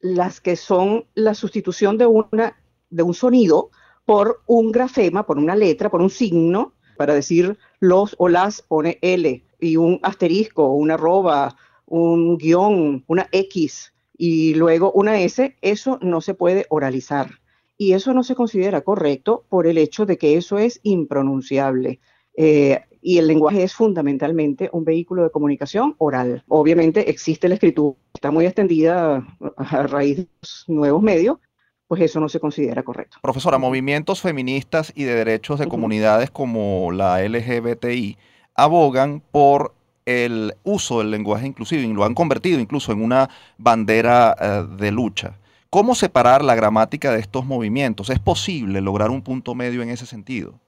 [0.02, 3.70] las que son la sustitución de, un sonido
[4.06, 8.98] por un grafema, por una letra, por un signo, para decir los o las pone
[9.02, 15.98] L y un asterisco, una arroba, un guion, una X y luego una S, eso
[16.00, 17.30] no se puede oralizar.
[17.76, 22.00] Y eso no se considera correcto por el hecho de que eso es impronunciable.
[22.34, 26.42] Eh, y el lenguaje es fundamentalmente un vehículo de comunicación oral.
[26.48, 31.38] Obviamente existe la escritura, está muy extendida a raíz de los nuevos medios,
[31.86, 33.18] pues eso no se considera correcto.
[33.22, 38.16] Profesora, movimientos feministas y de derechos de comunidades como la LGBTI
[38.54, 44.36] abogan por el uso del lenguaje inclusivo y lo han convertido incluso en una bandera
[44.40, 45.38] eh, de lucha.
[45.68, 48.08] ¿Cómo separar la gramática de estos movimientos?
[48.10, 50.60] ¿Es posible lograr un punto medio en ese sentido?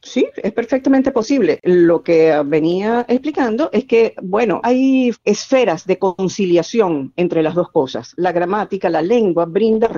[0.00, 1.58] Sí, es perfectamente posible.
[1.64, 8.12] Lo que venía explicando es que, bueno, hay esferas de conciliación entre las dos cosas.
[8.16, 9.88] La gramática, la lengua brinda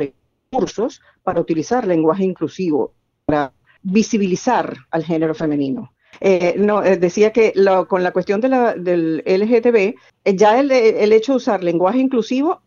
[0.50, 5.92] recursos para utilizar lenguaje inclusivo, para visibilizar al género femenino.
[6.20, 7.54] Eh, no, eh, decía que
[7.88, 10.70] con la cuestión de la, del LGTB, eh, ya el,
[11.12, 12.62] hecho de usar lenguaje inclusivo,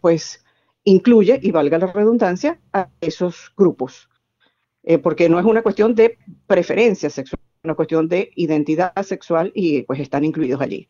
[0.00, 0.44] pues
[0.84, 4.08] incluye, y valga la redundancia, a esos grupos.
[5.02, 9.82] porque no es una cuestión de preferencia sexual, es una cuestión de identidad sexual y
[9.82, 10.88] pues están incluidos allí.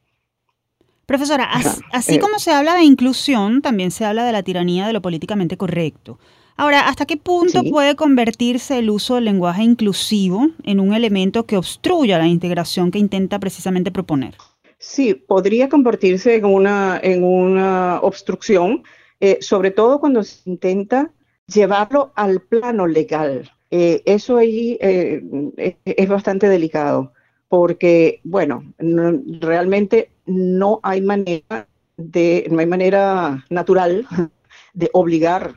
[1.07, 1.49] Profesora,
[1.93, 5.57] así, como se habla de inclusión, también se habla de la tiranía de lo políticamente
[5.57, 6.19] correcto.
[6.57, 11.57] Ahora, ¿hasta qué punto puede convertirse el uso del lenguaje inclusivo en un elemento que
[11.57, 14.35] obstruya la integración que intenta precisamente proponer?
[14.79, 18.83] Sí, podría convertirse en una, en una obstrucción,
[19.21, 21.13] eh, sobre todo cuando se intenta
[21.47, 23.49] llevarlo al plano legal.
[23.71, 27.13] Eh, eso ahí eh, es bastante delicado,
[27.49, 34.07] porque, bueno, realmente no hay manera de, no hay manera natural
[34.75, 35.55] de obligar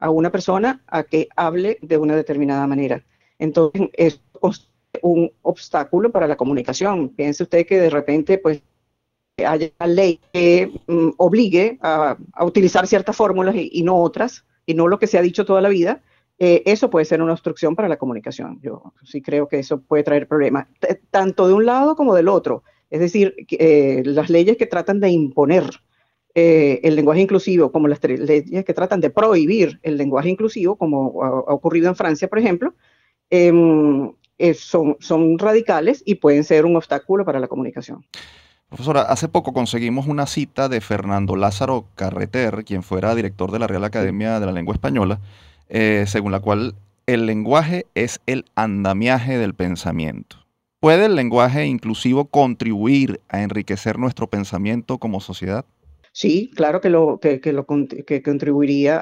[0.00, 3.04] a una persona a que hable de una determinada manera.
[3.38, 4.20] Entonces, es
[5.02, 7.10] un obstáculo para la comunicación.
[7.10, 8.62] Piense usted que de repente, pues,
[9.44, 14.88] haya una ley que mm, obligue a, utilizar ciertas fórmulas y, no otras, y no
[14.88, 16.02] lo que se ha dicho toda la vida,
[16.38, 18.58] eh, eso puede ser una obstrucción para la comunicación.
[18.60, 20.66] Yo sí creo que eso puede traer problemas,
[21.10, 22.64] tanto de un lado como del otro.
[22.92, 25.64] Es decir, eh, las leyes que tratan de imponer
[26.34, 31.22] eh, el lenguaje inclusivo, como las leyes que tratan de prohibir el lenguaje inclusivo, como
[31.24, 32.74] ha, ocurrido en Francia, por ejemplo,
[33.30, 38.04] em, eh, son, radicales y pueden ser un obstáculo para la comunicación.
[38.68, 43.68] Profesora, hace poco conseguimos una cita de Fernando Lázaro Carreter, quien fuera director de la
[43.68, 45.18] Real Academia de la Lengua Española,
[46.04, 46.74] según la cual
[47.06, 50.41] el lenguaje es el andamiaje del pensamiento.
[50.82, 55.64] ¿Puede el lenguaje inclusivo contribuir a enriquecer nuestro pensamiento como sociedad?
[56.10, 59.00] Sí, claro que, lo, que, lo, contribuiría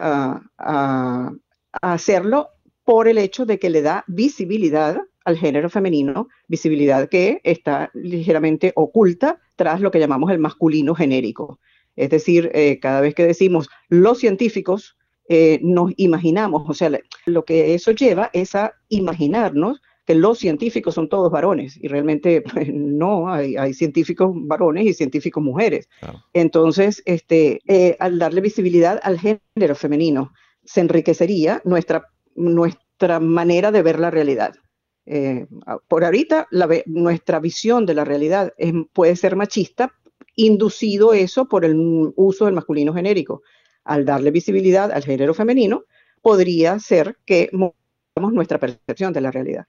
[0.59, 1.33] a,
[1.81, 2.49] hacerlo
[2.85, 8.75] por el hecho de que le da visibilidad al género femenino, visibilidad que está ligeramente
[8.77, 11.61] oculta tras lo que llamamos el masculino genérico.
[11.97, 14.99] Es decir, eh, cada vez que decimos los científicos,
[15.31, 16.90] eh, nos imaginamos, o sea,
[17.25, 19.81] lo que eso lleva es a imaginarnos
[20.14, 25.88] los científicos son todos varones y realmente pues, no, hay, científicos varones y científicos mujeres.
[26.33, 30.33] Entonces, este, eh, al darle visibilidad al género femenino,
[30.64, 34.55] se enriquecería nuestra, nuestra manera de ver la realidad.
[35.07, 35.46] Eh,
[35.88, 36.46] por ahorita,
[36.87, 38.53] nuestra visión de la realidad
[38.92, 39.92] puede ser machista,
[40.37, 41.75] inducido eso por el
[42.16, 43.42] uso del masculino genérico.
[43.85, 45.85] Al darle visibilidad al género femenino,
[46.23, 47.51] podría ser que
[48.29, 49.66] nuestra percepción de la realidad.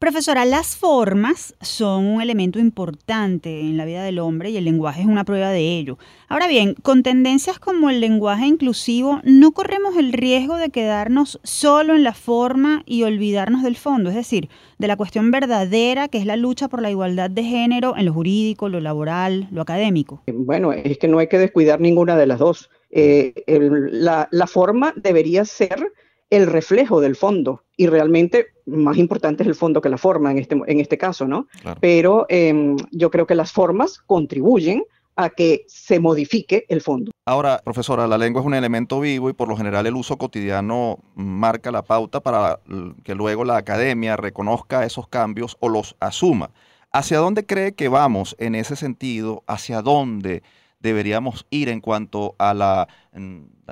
[0.00, 5.00] Profesora, las formas son un elemento importante en la vida del hombre y el lenguaje
[5.00, 5.98] es una prueba de ello.
[6.28, 11.96] Ahora bien, con tendencias como el lenguaje inclusivo, no corremos el riesgo de quedarnos solo
[11.96, 16.26] en la forma y olvidarnos del fondo, es decir, de la cuestión verdadera que es
[16.26, 20.22] la lucha por la igualdad de género en lo jurídico, lo laboral, lo académico.
[20.32, 22.70] Bueno, es que no hay que descuidar ninguna de las dos.
[22.92, 25.92] Eh, la, la forma debería ser
[26.30, 27.64] el reflejo del fondo.
[27.76, 31.26] Y realmente más importante es el fondo que la forma en este, en este caso,
[31.26, 31.46] ¿no?
[31.80, 34.84] Pero em, yo creo que las formas contribuyen
[35.16, 37.10] a que se modifique el fondo.
[37.26, 41.00] Ahora, profesora, la lengua es un elemento vivo y por lo general el uso cotidiano
[41.16, 42.60] marca la pauta para
[43.02, 46.50] que luego la academia reconozca esos cambios o los asuma.
[46.92, 49.42] ¿Hacia dónde cree que vamos en ese sentido?
[49.48, 50.42] ¿Hacia dónde
[50.80, 52.88] deberíamos ir en cuanto a la,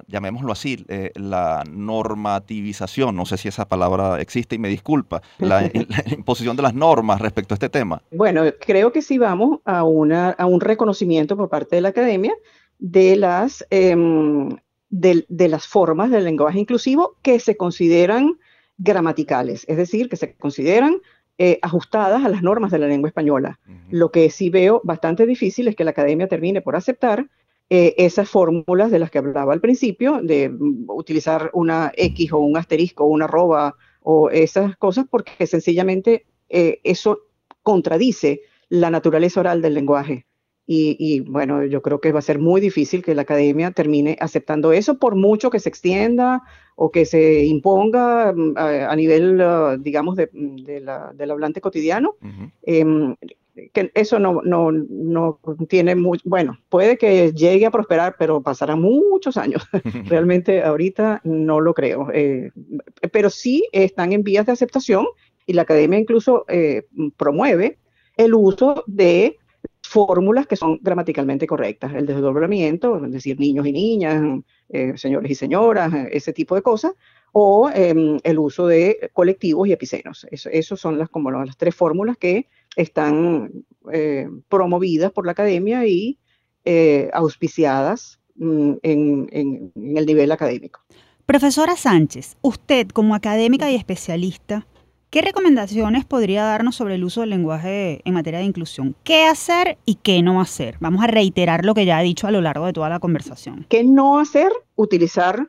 [0.08, 3.16] llamémoslo así, eh, la normativización?
[3.16, 5.70] No sé si esa palabra existe y me disculpa, la,
[6.10, 8.02] imposición de las normas respecto a este tema.
[8.10, 12.34] Bueno, creo que sí vamos a, una, a un reconocimiento por parte de la academia
[12.78, 14.50] de las, em,
[14.90, 18.38] de las formas del lenguaje inclusivo que se consideran
[18.78, 21.00] gramaticales, es decir, que se consideran
[21.38, 23.58] eh, ajustadas a las normas de la lengua española.
[23.90, 27.28] Lo que sí veo bastante difícil es que la academia termine por aceptar
[27.68, 32.38] eh, esas fórmulas de las que hablaba al principio, de mm, utilizar una X o
[32.38, 37.18] un asterisco o una arroba o esas cosas, porque sencillamente eh, eso
[37.62, 40.26] contradice la naturaleza oral del lenguaje.
[40.68, 44.72] Y, bueno, yo creo que va a ser muy difícil que la academia termine aceptando
[44.72, 46.42] eso, por mucho que se extienda
[46.74, 52.16] o que se imponga mm, a, nivel, uh, digamos, de, del hablante cotidiano.
[52.62, 53.14] Em,
[53.72, 58.76] que eso no, no, no tiene mucho, bueno, puede que llegue a prosperar, pero pasará
[58.76, 59.66] muchos años.
[60.06, 62.08] Realmente ahorita no lo creo.
[62.12, 62.50] Eh,
[63.12, 65.06] pero sí están en vías de aceptación
[65.46, 66.86] y la academia incluso eh,
[67.16, 67.78] promueve
[68.16, 69.38] el uso de
[69.86, 75.34] fórmulas que son gramaticalmente correctas, el desdoblamiento, es decir, niños y niñas, eh, señores y
[75.34, 76.92] señoras, ese tipo de cosas,
[77.32, 80.26] o em, el uso de colectivos y epicenos.
[80.30, 83.50] Esas son las, como las tres fórmulas que están
[83.92, 86.18] eh, promovidas por la academia y
[86.64, 90.80] eh, auspiciadas mm, en, en el nivel académico.
[91.26, 94.66] Profesora Sánchez, usted como académica y especialista,
[95.16, 98.94] ¿Qué recomendaciones podría darnos sobre el uso del lenguaje en materia de inclusión?
[99.02, 100.76] ¿Qué hacer y qué no hacer?
[100.78, 103.64] Vamos a reiterar lo que ya he dicho a lo largo de toda la conversación.
[103.70, 104.52] ¿Qué no hacer?
[104.74, 105.48] Utilizar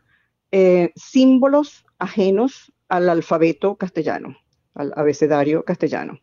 [0.53, 4.38] eh, símbolos ajenos al alfabeto castellano,
[4.74, 6.22] al abecedario castellano.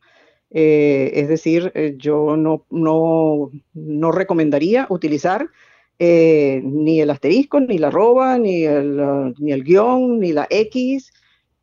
[0.48, 5.50] Eh, es decir, eh, yo no, no, no, recomendaría utilizar
[5.98, 11.12] ni el asterisco, ni la arroba, ni el, ni el guion, ni la X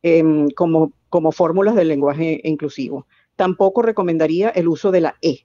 [0.00, 3.06] em, como como fórmulas del lenguaje inclusivo.
[3.36, 5.40] Tampoco recomendaría el uso de la E.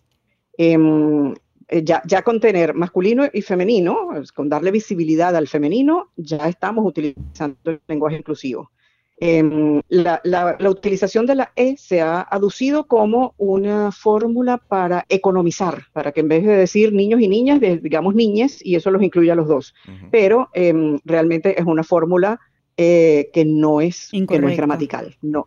[0.58, 1.34] Em,
[1.68, 6.86] eh, ya, ya, con tener masculino y femenino, con darle visibilidad al femenino, ya estamos
[6.86, 8.72] utilizando el lenguaje inclusivo.
[9.20, 10.22] Em, la,
[10.70, 16.30] utilización de la E se ha aducido como una fórmula para economizar, para que en
[16.30, 19.76] vez de decir niños y niñas, digamos niñes, y eso los incluye a los dos.
[20.12, 22.40] Pero em, realmente es una fórmula
[22.78, 25.18] eh, que, no es, que no es gramatical.
[25.22, 25.46] No.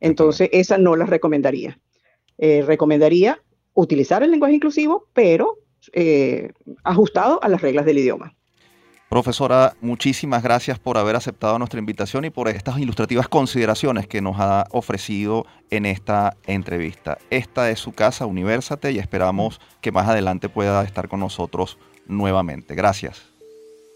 [0.00, 1.78] Entonces, esa no la recomendaría.
[2.36, 3.40] Eh, recomendaría
[3.74, 5.58] utilizar el lenguaje inclusivo, pero
[5.92, 6.50] eh,
[6.82, 8.34] ajustado a las reglas del idioma.
[9.08, 14.36] Profesora, muchísimas gracias por haber aceptado nuestra invitación y por estas ilustrativas consideraciones que nos
[14.40, 17.18] ha ofrecido en esta entrevista.
[17.30, 22.74] Esta es su casa, Universate, y esperamos que más adelante pueda estar con nosotros nuevamente.
[22.74, 23.22] Gracias.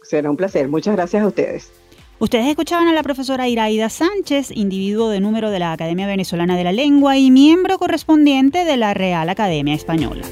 [0.04, 0.68] Será un placer.
[0.68, 1.72] Muchas gracias a ustedes.
[2.20, 6.64] Ustedes escuchaban a la profesora Iraida Sánchez, individuo de número de la Academia Venezolana de
[6.64, 10.24] la Lengua y miembro correspondiente de la Real Academia Española.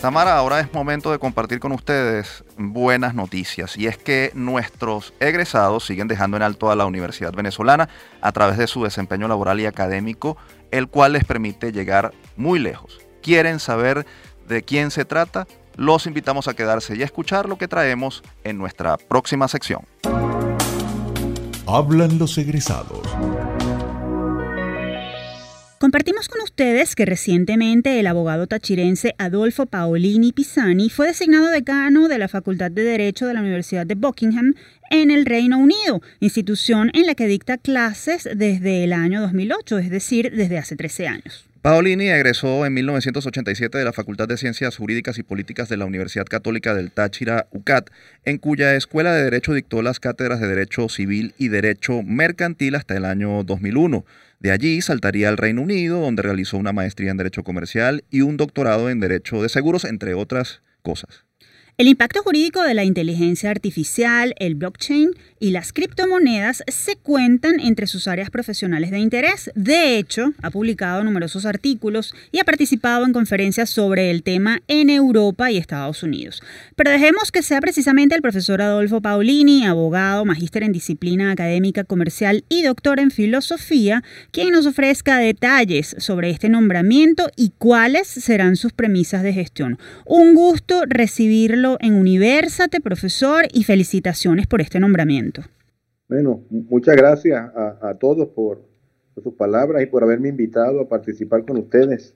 [0.00, 5.84] Tamara, ahora es momento de compartir con ustedes buenas noticias y es que nuestros egresados
[5.84, 7.90] siguen dejando en alto a la Universidad Venezolana
[8.22, 10.38] a través de su desempeño laboral y académico,
[10.70, 12.98] el cual les permite llegar muy lejos.
[13.22, 14.06] ¿Quieren saber
[14.48, 15.46] de quién se trata?
[15.76, 19.82] Los invitamos a quedarse y a escuchar lo que traemos en nuestra próxima sección.
[21.66, 23.00] Hablan los egresados.
[25.84, 32.16] Compartimos con ustedes que recientemente el abogado tachirense Adolfo Paolini Pisani fue designado decano de
[32.16, 34.54] la Facultad de Derecho de la Universidad de Buckingham
[34.90, 39.90] en el Reino Unido, institución en la que dicta clases desde el año 2008, es
[39.90, 41.44] decir, desde hace 13 años.
[41.64, 46.26] Paolini egresó en 1987 de la Facultad de Ciencias Jurídicas y Políticas de la Universidad
[46.26, 47.88] Católica del Táchira, UCAT,
[48.26, 52.98] en cuya Escuela de Derecho dictó las cátedras de Derecho Civil y Derecho Mercantil hasta
[52.98, 54.04] el año 2001.
[54.40, 58.36] De allí saltaría al Reino Unido, donde realizó una maestría en Derecho Comercial y un
[58.36, 61.24] doctorado en Derecho de Seguros, entre otras cosas.
[61.76, 65.10] El impacto jurídico de la inteligencia artificial, el blockchain
[65.40, 69.50] y las criptomonedas se cuentan entre sus áreas profesionales de interés.
[69.56, 74.88] De hecho, ha publicado numerosos artículos y ha participado en conferencias sobre el tema en
[74.88, 76.44] Europa y Estados Unidos.
[76.76, 82.44] Pero dejemos que sea precisamente el profesor Adolfo Paulini, abogado, magíster en disciplina académica comercial
[82.48, 88.72] y doctor en filosofía, quien nos ofrezca detalles sobre este nombramiento y cuáles serán sus
[88.72, 89.80] premisas de gestión.
[90.06, 95.42] Un gusto recibirlo en Universate, profesor, y felicitaciones por este nombramiento.
[96.08, 98.62] Bueno, muchas gracias a, todos por,
[99.22, 102.14] sus palabras y por haberme invitado a participar con ustedes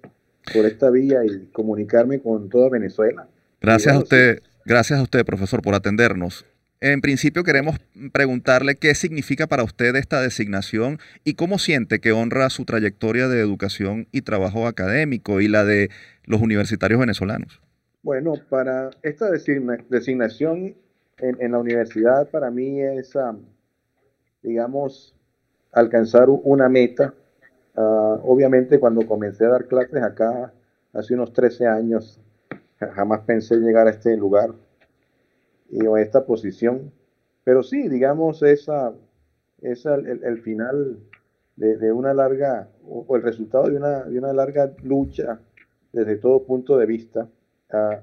[0.52, 3.28] por esta vía y comunicarme con toda Venezuela.
[3.60, 6.44] Gracias a usted, gracias a usted, profesor, por atendernos.
[6.80, 7.76] En principio queremos
[8.12, 13.40] preguntarle qué significa para usted esta designación y cómo siente que honra su trayectoria de
[13.40, 15.90] educación y trabajo académico y la de
[16.24, 17.60] los universitarios venezolanos.
[18.08, 20.74] Bueno, para esta designación
[21.18, 23.12] en, la universidad para mí es,
[24.42, 25.14] digamos,
[25.72, 27.12] alcanzar una meta.
[27.76, 30.54] Ah, obviamente cuando comencé a dar clases acá
[30.94, 32.18] hace unos 13 años,
[32.78, 34.54] jamás pensé llegar a este lugar
[35.68, 36.90] y a esta posición.
[37.44, 38.94] Pero sí, digamos, esa
[39.60, 40.98] es el, final
[41.56, 45.40] de, una larga, o el resultado de una, de una larga lucha
[45.92, 47.28] desde todo punto de vista.
[47.70, 48.00] Ah,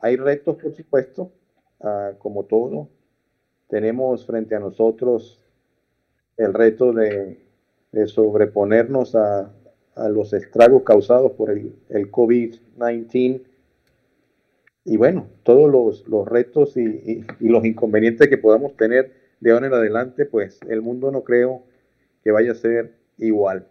[0.00, 1.32] hay retos, por supuesto,
[1.80, 2.88] ah, como todo.
[3.68, 5.40] Tenemos frente a nosotros
[6.36, 7.38] el reto de,
[8.06, 9.52] sobreponernos a,
[10.08, 11.74] los estragos causados por el,
[12.10, 13.42] COVID-19
[14.84, 20.24] y bueno, todos los, retos y, los inconvenientes que podamos tener de ahora en adelante,
[20.24, 21.62] pues el mundo no creo
[22.24, 23.66] que vaya a ser igual.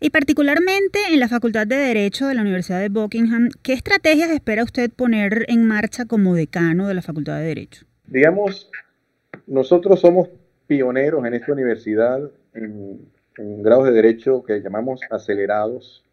[0.00, 4.62] Y particularmente en la Facultad de Derecho de la Universidad de Buckingham, ¿qué estrategias espera
[4.62, 7.84] usted poner en marcha como decano de la Facultad de Derecho?
[8.06, 8.70] Digamos,
[9.48, 10.28] nosotros somos
[10.68, 16.04] pioneros en esta universidad en, grados de derecho que llamamos acelerados,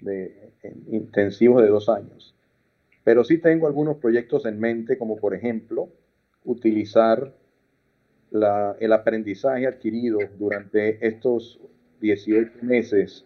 [0.00, 0.52] de,
[0.90, 2.34] intensivos de dos años.
[3.04, 5.90] Pero sí tengo algunos proyectos en mente, como por ejemplo,
[6.44, 7.34] utilizar
[8.30, 11.60] el aprendizaje adquirido durante estos
[12.00, 13.24] 18 meses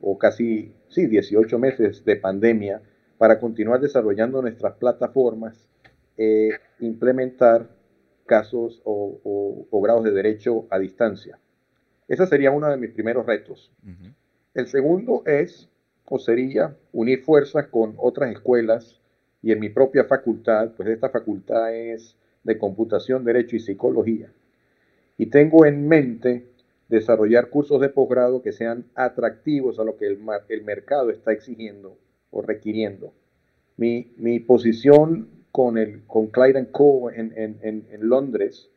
[0.00, 2.82] o casi, sí, 18 meses de pandemia
[3.18, 5.68] para continuar desarrollando nuestras plataformas,
[6.16, 7.68] e implementar
[8.26, 11.38] casos o, grados de derecho a distancia.
[12.08, 13.72] Ese sería uno de mis primeros retos.
[14.54, 15.68] El segundo es,
[16.04, 19.00] o sería, unir fuerzas con otras escuelas
[19.42, 24.30] y en mi propia facultad, pues esta facultad es de computación, derecho y psicología.
[25.16, 26.46] Y tengo en mente
[26.92, 30.18] desarrollar cursos de posgrado que sean atractivos a lo que el,
[30.50, 31.96] el mercado está exigiendo
[32.30, 33.14] o requiriendo.
[33.78, 37.10] Mi, mi posición con, el, con Clyde Co.
[37.10, 38.68] En, en, en, Londres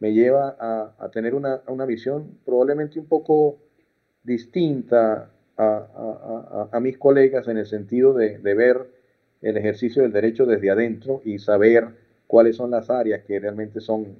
[0.00, 3.58] me lleva a, a tener una, una, visión probablemente un poco
[4.24, 8.90] distinta a, a, a, mis colegas en el sentido de, de ver
[9.42, 11.86] el ejercicio del derecho desde adentro y saber
[12.26, 14.16] cuáles son las áreas que realmente son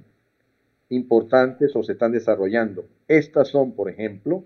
[0.91, 2.85] importantes o se están desarrollando.
[3.07, 4.43] Estas son, por ejemplo,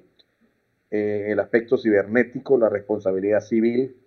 [0.92, 3.98] eh, el aspecto cibernético, la responsabilidad civil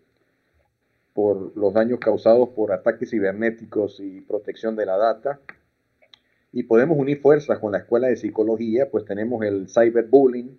[1.12, 5.40] por los daños causados por ataques cibernéticos y protección de la data.
[6.52, 10.56] Y podemos unir fuerzas con la escuela de psicología, pues tenemos el cyberbullying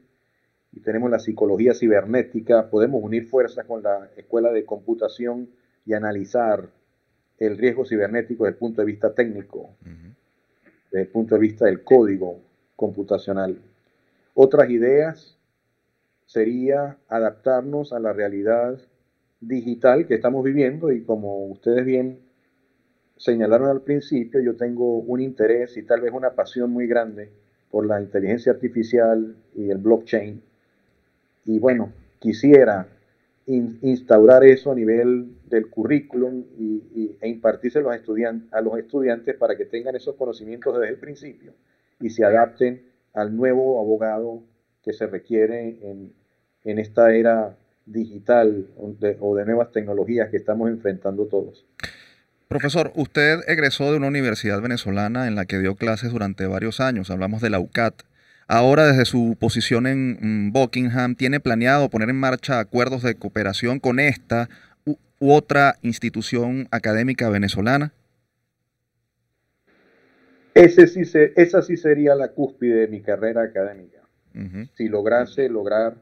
[0.73, 2.69] y tenemos la psicología cibernética.
[2.69, 5.49] Podemos unir fuerzas con la escuela de computación
[5.85, 6.69] y analizar
[7.37, 9.69] el riesgo cibernético desde el punto de vista técnico
[10.91, 12.39] desde el punto de vista del código
[12.75, 13.57] computacional.
[14.33, 15.37] Otras ideas
[16.25, 18.79] sería adaptarnos a la realidad
[19.41, 22.19] digital que estamos viviendo y como ustedes bien
[23.17, 27.29] señalaron al principio, yo tengo un interés y tal vez una pasión muy grande
[27.69, 30.41] por la inteligencia artificial y el blockchain.
[31.45, 32.87] Y bueno, quisiera
[33.45, 36.43] instaurar eso a nivel del currículum
[37.21, 37.81] e impartirse a
[38.61, 41.53] los, estudiantes, para que tengan esos conocimientos desde el principio
[41.99, 42.83] y se adapten
[43.13, 44.43] al nuevo abogado
[44.83, 46.13] que se requiere en,
[46.63, 51.65] en esta era digital o de, o de nuevas tecnologías que estamos enfrentando todos.
[52.47, 57.11] Profesor, usted egresó de una universidad venezolana en la que dio clases durante varios años,
[57.11, 58.01] hablamos de la UCAT.
[58.47, 63.99] Ahora, desde su posición en Buckingham, ¿tiene planeado poner en marcha acuerdos de cooperación con
[63.99, 64.49] esta
[65.19, 67.93] u, otra institución académica venezolana?
[70.53, 71.01] Ese sí
[71.35, 73.99] esa sí sería la cúspide de mi carrera académica.
[74.75, 75.97] Si lograse lograr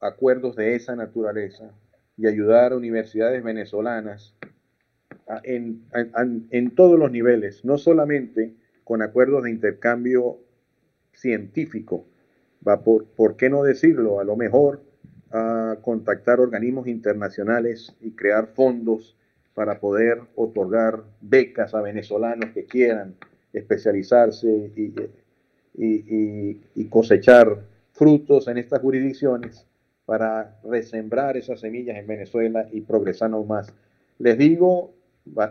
[0.00, 1.72] acuerdos de esa naturaleza
[2.16, 4.34] y ayudar a universidades venezolanas
[5.44, 5.84] en,
[6.50, 10.38] en, todos los niveles, no solamente con acuerdos de intercambio
[11.12, 12.06] científico,
[12.66, 14.20] va por, ¿por qué no decirlo?
[14.20, 14.82] A lo mejor
[15.30, 19.16] a contactar organismos internacionales y crear fondos
[19.54, 23.14] para poder otorgar becas a venezolanos que quieran
[23.52, 24.94] especializarse y,
[26.90, 29.66] cosechar frutos en estas jurisdicciones
[30.06, 33.72] para resembrar esas semillas en Venezuela y progresar aún más.
[34.18, 34.92] Les digo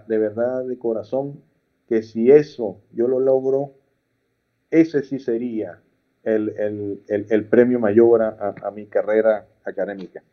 [0.08, 1.42] de verdad, de corazón,
[1.88, 3.74] que si eso yo lo logro,
[4.72, 5.80] ese sí sería
[6.36, 10.24] el, premio mayor a mi carrera académica.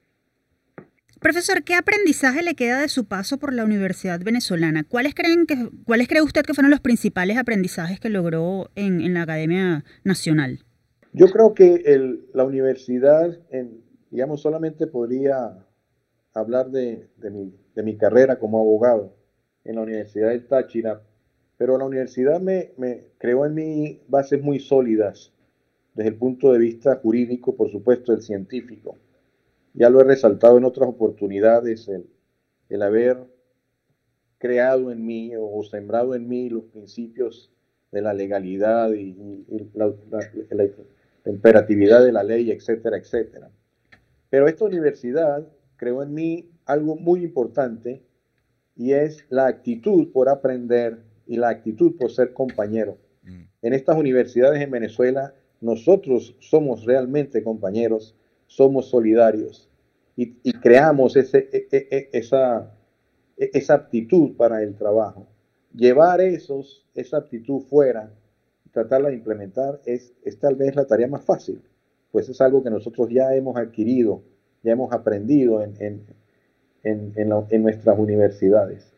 [1.24, 4.84] Profesor, ¿qué aprendizaje le queda de su paso por la Universidad Venezolana?
[4.84, 9.22] ¿Cuáles, creen que, ¿cuáles cree usted que fueron los principales aprendizajes que logró en, la
[9.22, 10.66] Academia Nacional?
[11.14, 11.82] Yo creo que
[12.34, 13.38] la universidad,
[14.10, 15.66] digamos, solamente podría
[16.34, 17.08] hablar de,
[17.82, 19.16] mi, carrera como abogado
[19.64, 21.00] en la Universidad del Táchira,
[21.56, 25.32] pero la universidad me, me creó en mí bases muy sólidas
[25.94, 28.98] desde el punto de vista jurídico, por supuesto, el científico
[29.74, 33.18] ya lo he resaltado en otras oportunidades, el, haber
[34.38, 37.50] creado en mí o, sembrado en mí los principios
[37.90, 39.16] de la legalidad y,
[39.74, 39.92] la,
[41.26, 43.50] imperatividad de la ley, etcétera, etcétera.
[44.30, 48.02] Pero esta universidad creó en mí algo muy importante
[48.76, 52.98] y es la actitud por aprender y la actitud por ser compañero.
[53.22, 53.42] Mm.
[53.62, 58.14] En estas universidades en Venezuela, nosotros somos realmente compañeros
[58.46, 59.68] somos solidarios
[60.16, 62.72] y, creamos e, e, e, esa,
[63.36, 65.26] esa aptitud para el trabajo.
[65.74, 68.12] Llevar esa aptitud fuera,
[68.70, 71.60] tratarla de implementar, es, tal vez la tarea más fácil,
[72.12, 74.22] pues es algo que nosotros ya hemos adquirido,
[74.62, 76.06] ya hemos aprendido en, en,
[76.84, 77.12] en,
[77.50, 78.92] en nuestras universidades.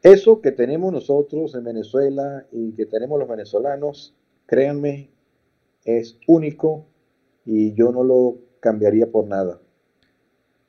[0.00, 4.14] Eso que tenemos nosotros en Venezuela y que tenemos los venezolanos,
[4.46, 5.08] créanme,
[5.84, 6.86] es único
[7.44, 9.60] y yo no lo cambiaría por nada.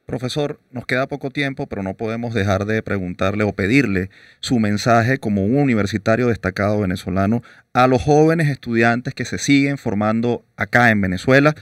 [0.06, 5.18] Profesor, nos queda poco tiempo, pero no podemos dejar de preguntarle o pedirle su mensaje
[5.18, 7.42] como un universitario destacado venezolano
[7.74, 11.56] a los jóvenes estudiantes que se siguen formando acá en Venezuela.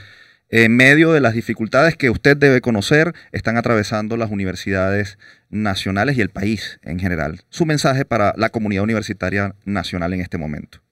[0.49, 5.17] En medio de las dificultades que usted debe conocer, están atravesando las universidades
[5.49, 7.39] nacionales y el país en general.
[7.49, 10.82] Su mensaje para la comunidad universitaria nacional en este momento.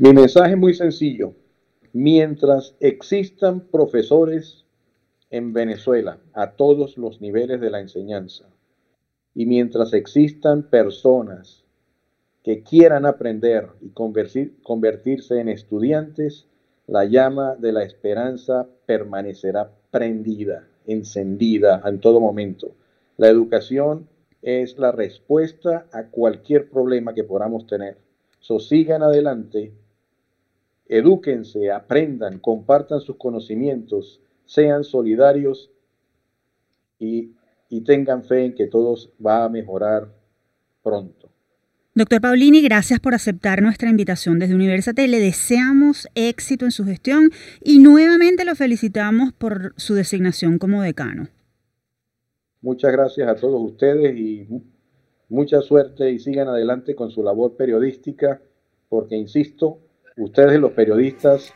[0.00, 1.34] Mi mensaje es muy sencillo
[1.92, 4.64] mientras existan profesores
[5.28, 8.44] en Venezuela a todos los niveles de la enseñanza
[9.34, 11.64] y mientras existan personas
[12.44, 16.46] que quieran aprender y convertirse en estudiantes,
[16.86, 22.70] la llama de la esperanza permanecerá prendida, encendida en todo momento.
[23.16, 24.08] La educación
[24.42, 27.96] es la respuesta a cualquier problema que podamos tener.
[28.38, 29.72] So, sigan adelante
[30.88, 35.70] Edúquense, aprendan, compartan sus conocimientos, sean solidarios
[36.98, 37.34] y,
[37.84, 40.08] tengan fe en que todos va a mejorar
[40.82, 41.30] pronto.
[41.94, 45.06] Doctor Paulini, gracias por aceptar nuestra invitación desde Universitate.
[45.06, 47.30] Le deseamos éxito en su gestión
[47.62, 51.28] y nuevamente lo felicitamos por su designación como decano.
[52.62, 54.48] Muchas gracias a todos ustedes y
[55.28, 58.40] mucha suerte y sigan adelante con su labor periodística
[58.88, 59.80] porque, insisto,
[60.18, 61.54] Ustedes los periodistas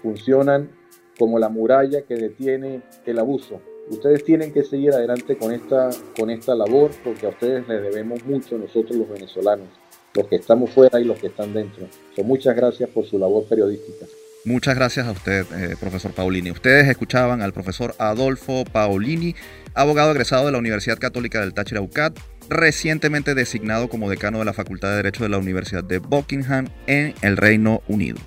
[0.00, 0.70] funcionan
[1.18, 3.60] como la muralla que detiene el abuso.
[3.88, 8.24] Ustedes tienen que seguir adelante con esta, con esta labor porque a ustedes les debemos
[8.24, 9.66] mucho nosotros los venezolanos,
[10.14, 11.88] los que estamos fuera y los que están dentro.
[12.24, 14.06] muchas gracias por su labor periodística.
[14.44, 16.52] Muchas gracias a usted, eh, profesor Paulini.
[16.52, 19.34] Ustedes escuchaban al profesor Adolfo Paulini,
[19.74, 22.16] abogado egresado de la Universidad Católica del Táchira UCAT,
[22.48, 27.14] recientemente designado como decano de la Facultad de Derecho de la Universidad de Buckingham en
[27.22, 28.18] el Reino Unido.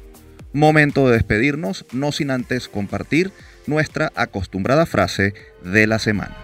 [0.53, 3.31] Momento de despedirnos, no sin antes compartir
[3.65, 5.33] nuestra acostumbrada frase
[5.63, 6.35] de la semana.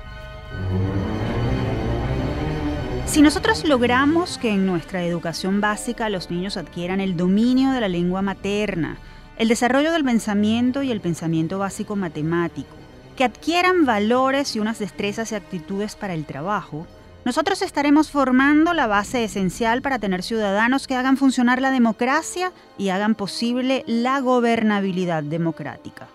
[3.05, 7.87] Si nosotros logramos que en nuestra educación básica los niños adquieran el dominio de la
[7.87, 8.99] lengua materna,
[9.37, 12.75] el desarrollo del pensamiento y el pensamiento básico matemático,
[13.15, 16.85] que adquieran valores y unas destrezas y actitudes para el trabajo,
[17.29, 22.89] nosotros estaremos formando la base esencial para tener ciudadanos que hagan funcionar la democracia y
[22.89, 26.07] hagan posible la gobernabilidad democrática.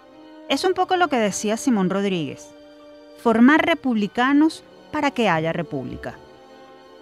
[0.49, 2.49] Es un poco lo que decía Simón Rodríguez,
[3.23, 6.17] formar republicanos para que haya república.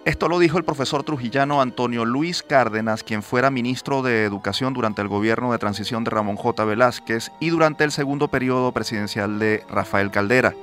[0.05, 5.01] Esto lo dijo el profesor trujillano Antonio Luis Cárdenas, quien fuera ministro de Educación durante
[5.01, 6.63] el gobierno de transición de Ramón J.
[6.65, 10.53] Velázquez y durante el segundo periodo presidencial de Rafael Caldera.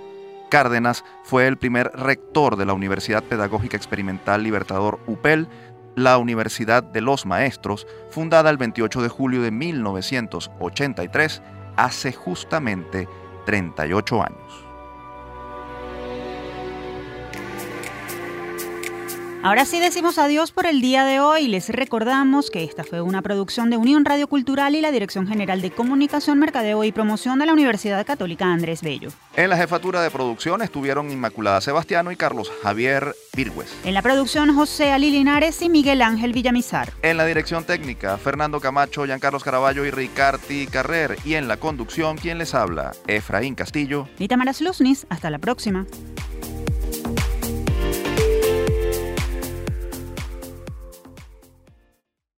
[0.51, 5.48] Cárdenas fue el primer rector de la Universidad Pedagógica Experimental Libertador UPEL,
[5.96, 11.42] la Universidad de los Maestros, fundada el 28 de julio de 1983,
[11.76, 13.09] hace justamente
[13.46, 14.69] 38 años.
[19.43, 21.49] Ahora sí decimos adiós por el día de hoy.
[21.49, 25.62] Les recordamos que esta fue una producción de Unión Radio Cultural y la Dirección General
[25.62, 29.09] de Comunicación, Mercadeo y Promoción de la Universidad Católica Andrés Bello.
[29.36, 33.74] En la jefatura de producción estuvieron Inmaculada Sebastiano y Carlos Javier Virgües.
[33.84, 36.93] En la producción José Ali Linares y Miguel Ángel Villamizar.
[37.01, 41.16] En la dirección técnica Fernando Camacho, Giancarlos Caraballo y Ricardi Carrer.
[41.24, 44.07] Y en la conducción, quien les habla, Efraín Castillo.
[44.18, 45.07] Y Tamara Luznis.
[45.09, 45.86] Hasta la próxima.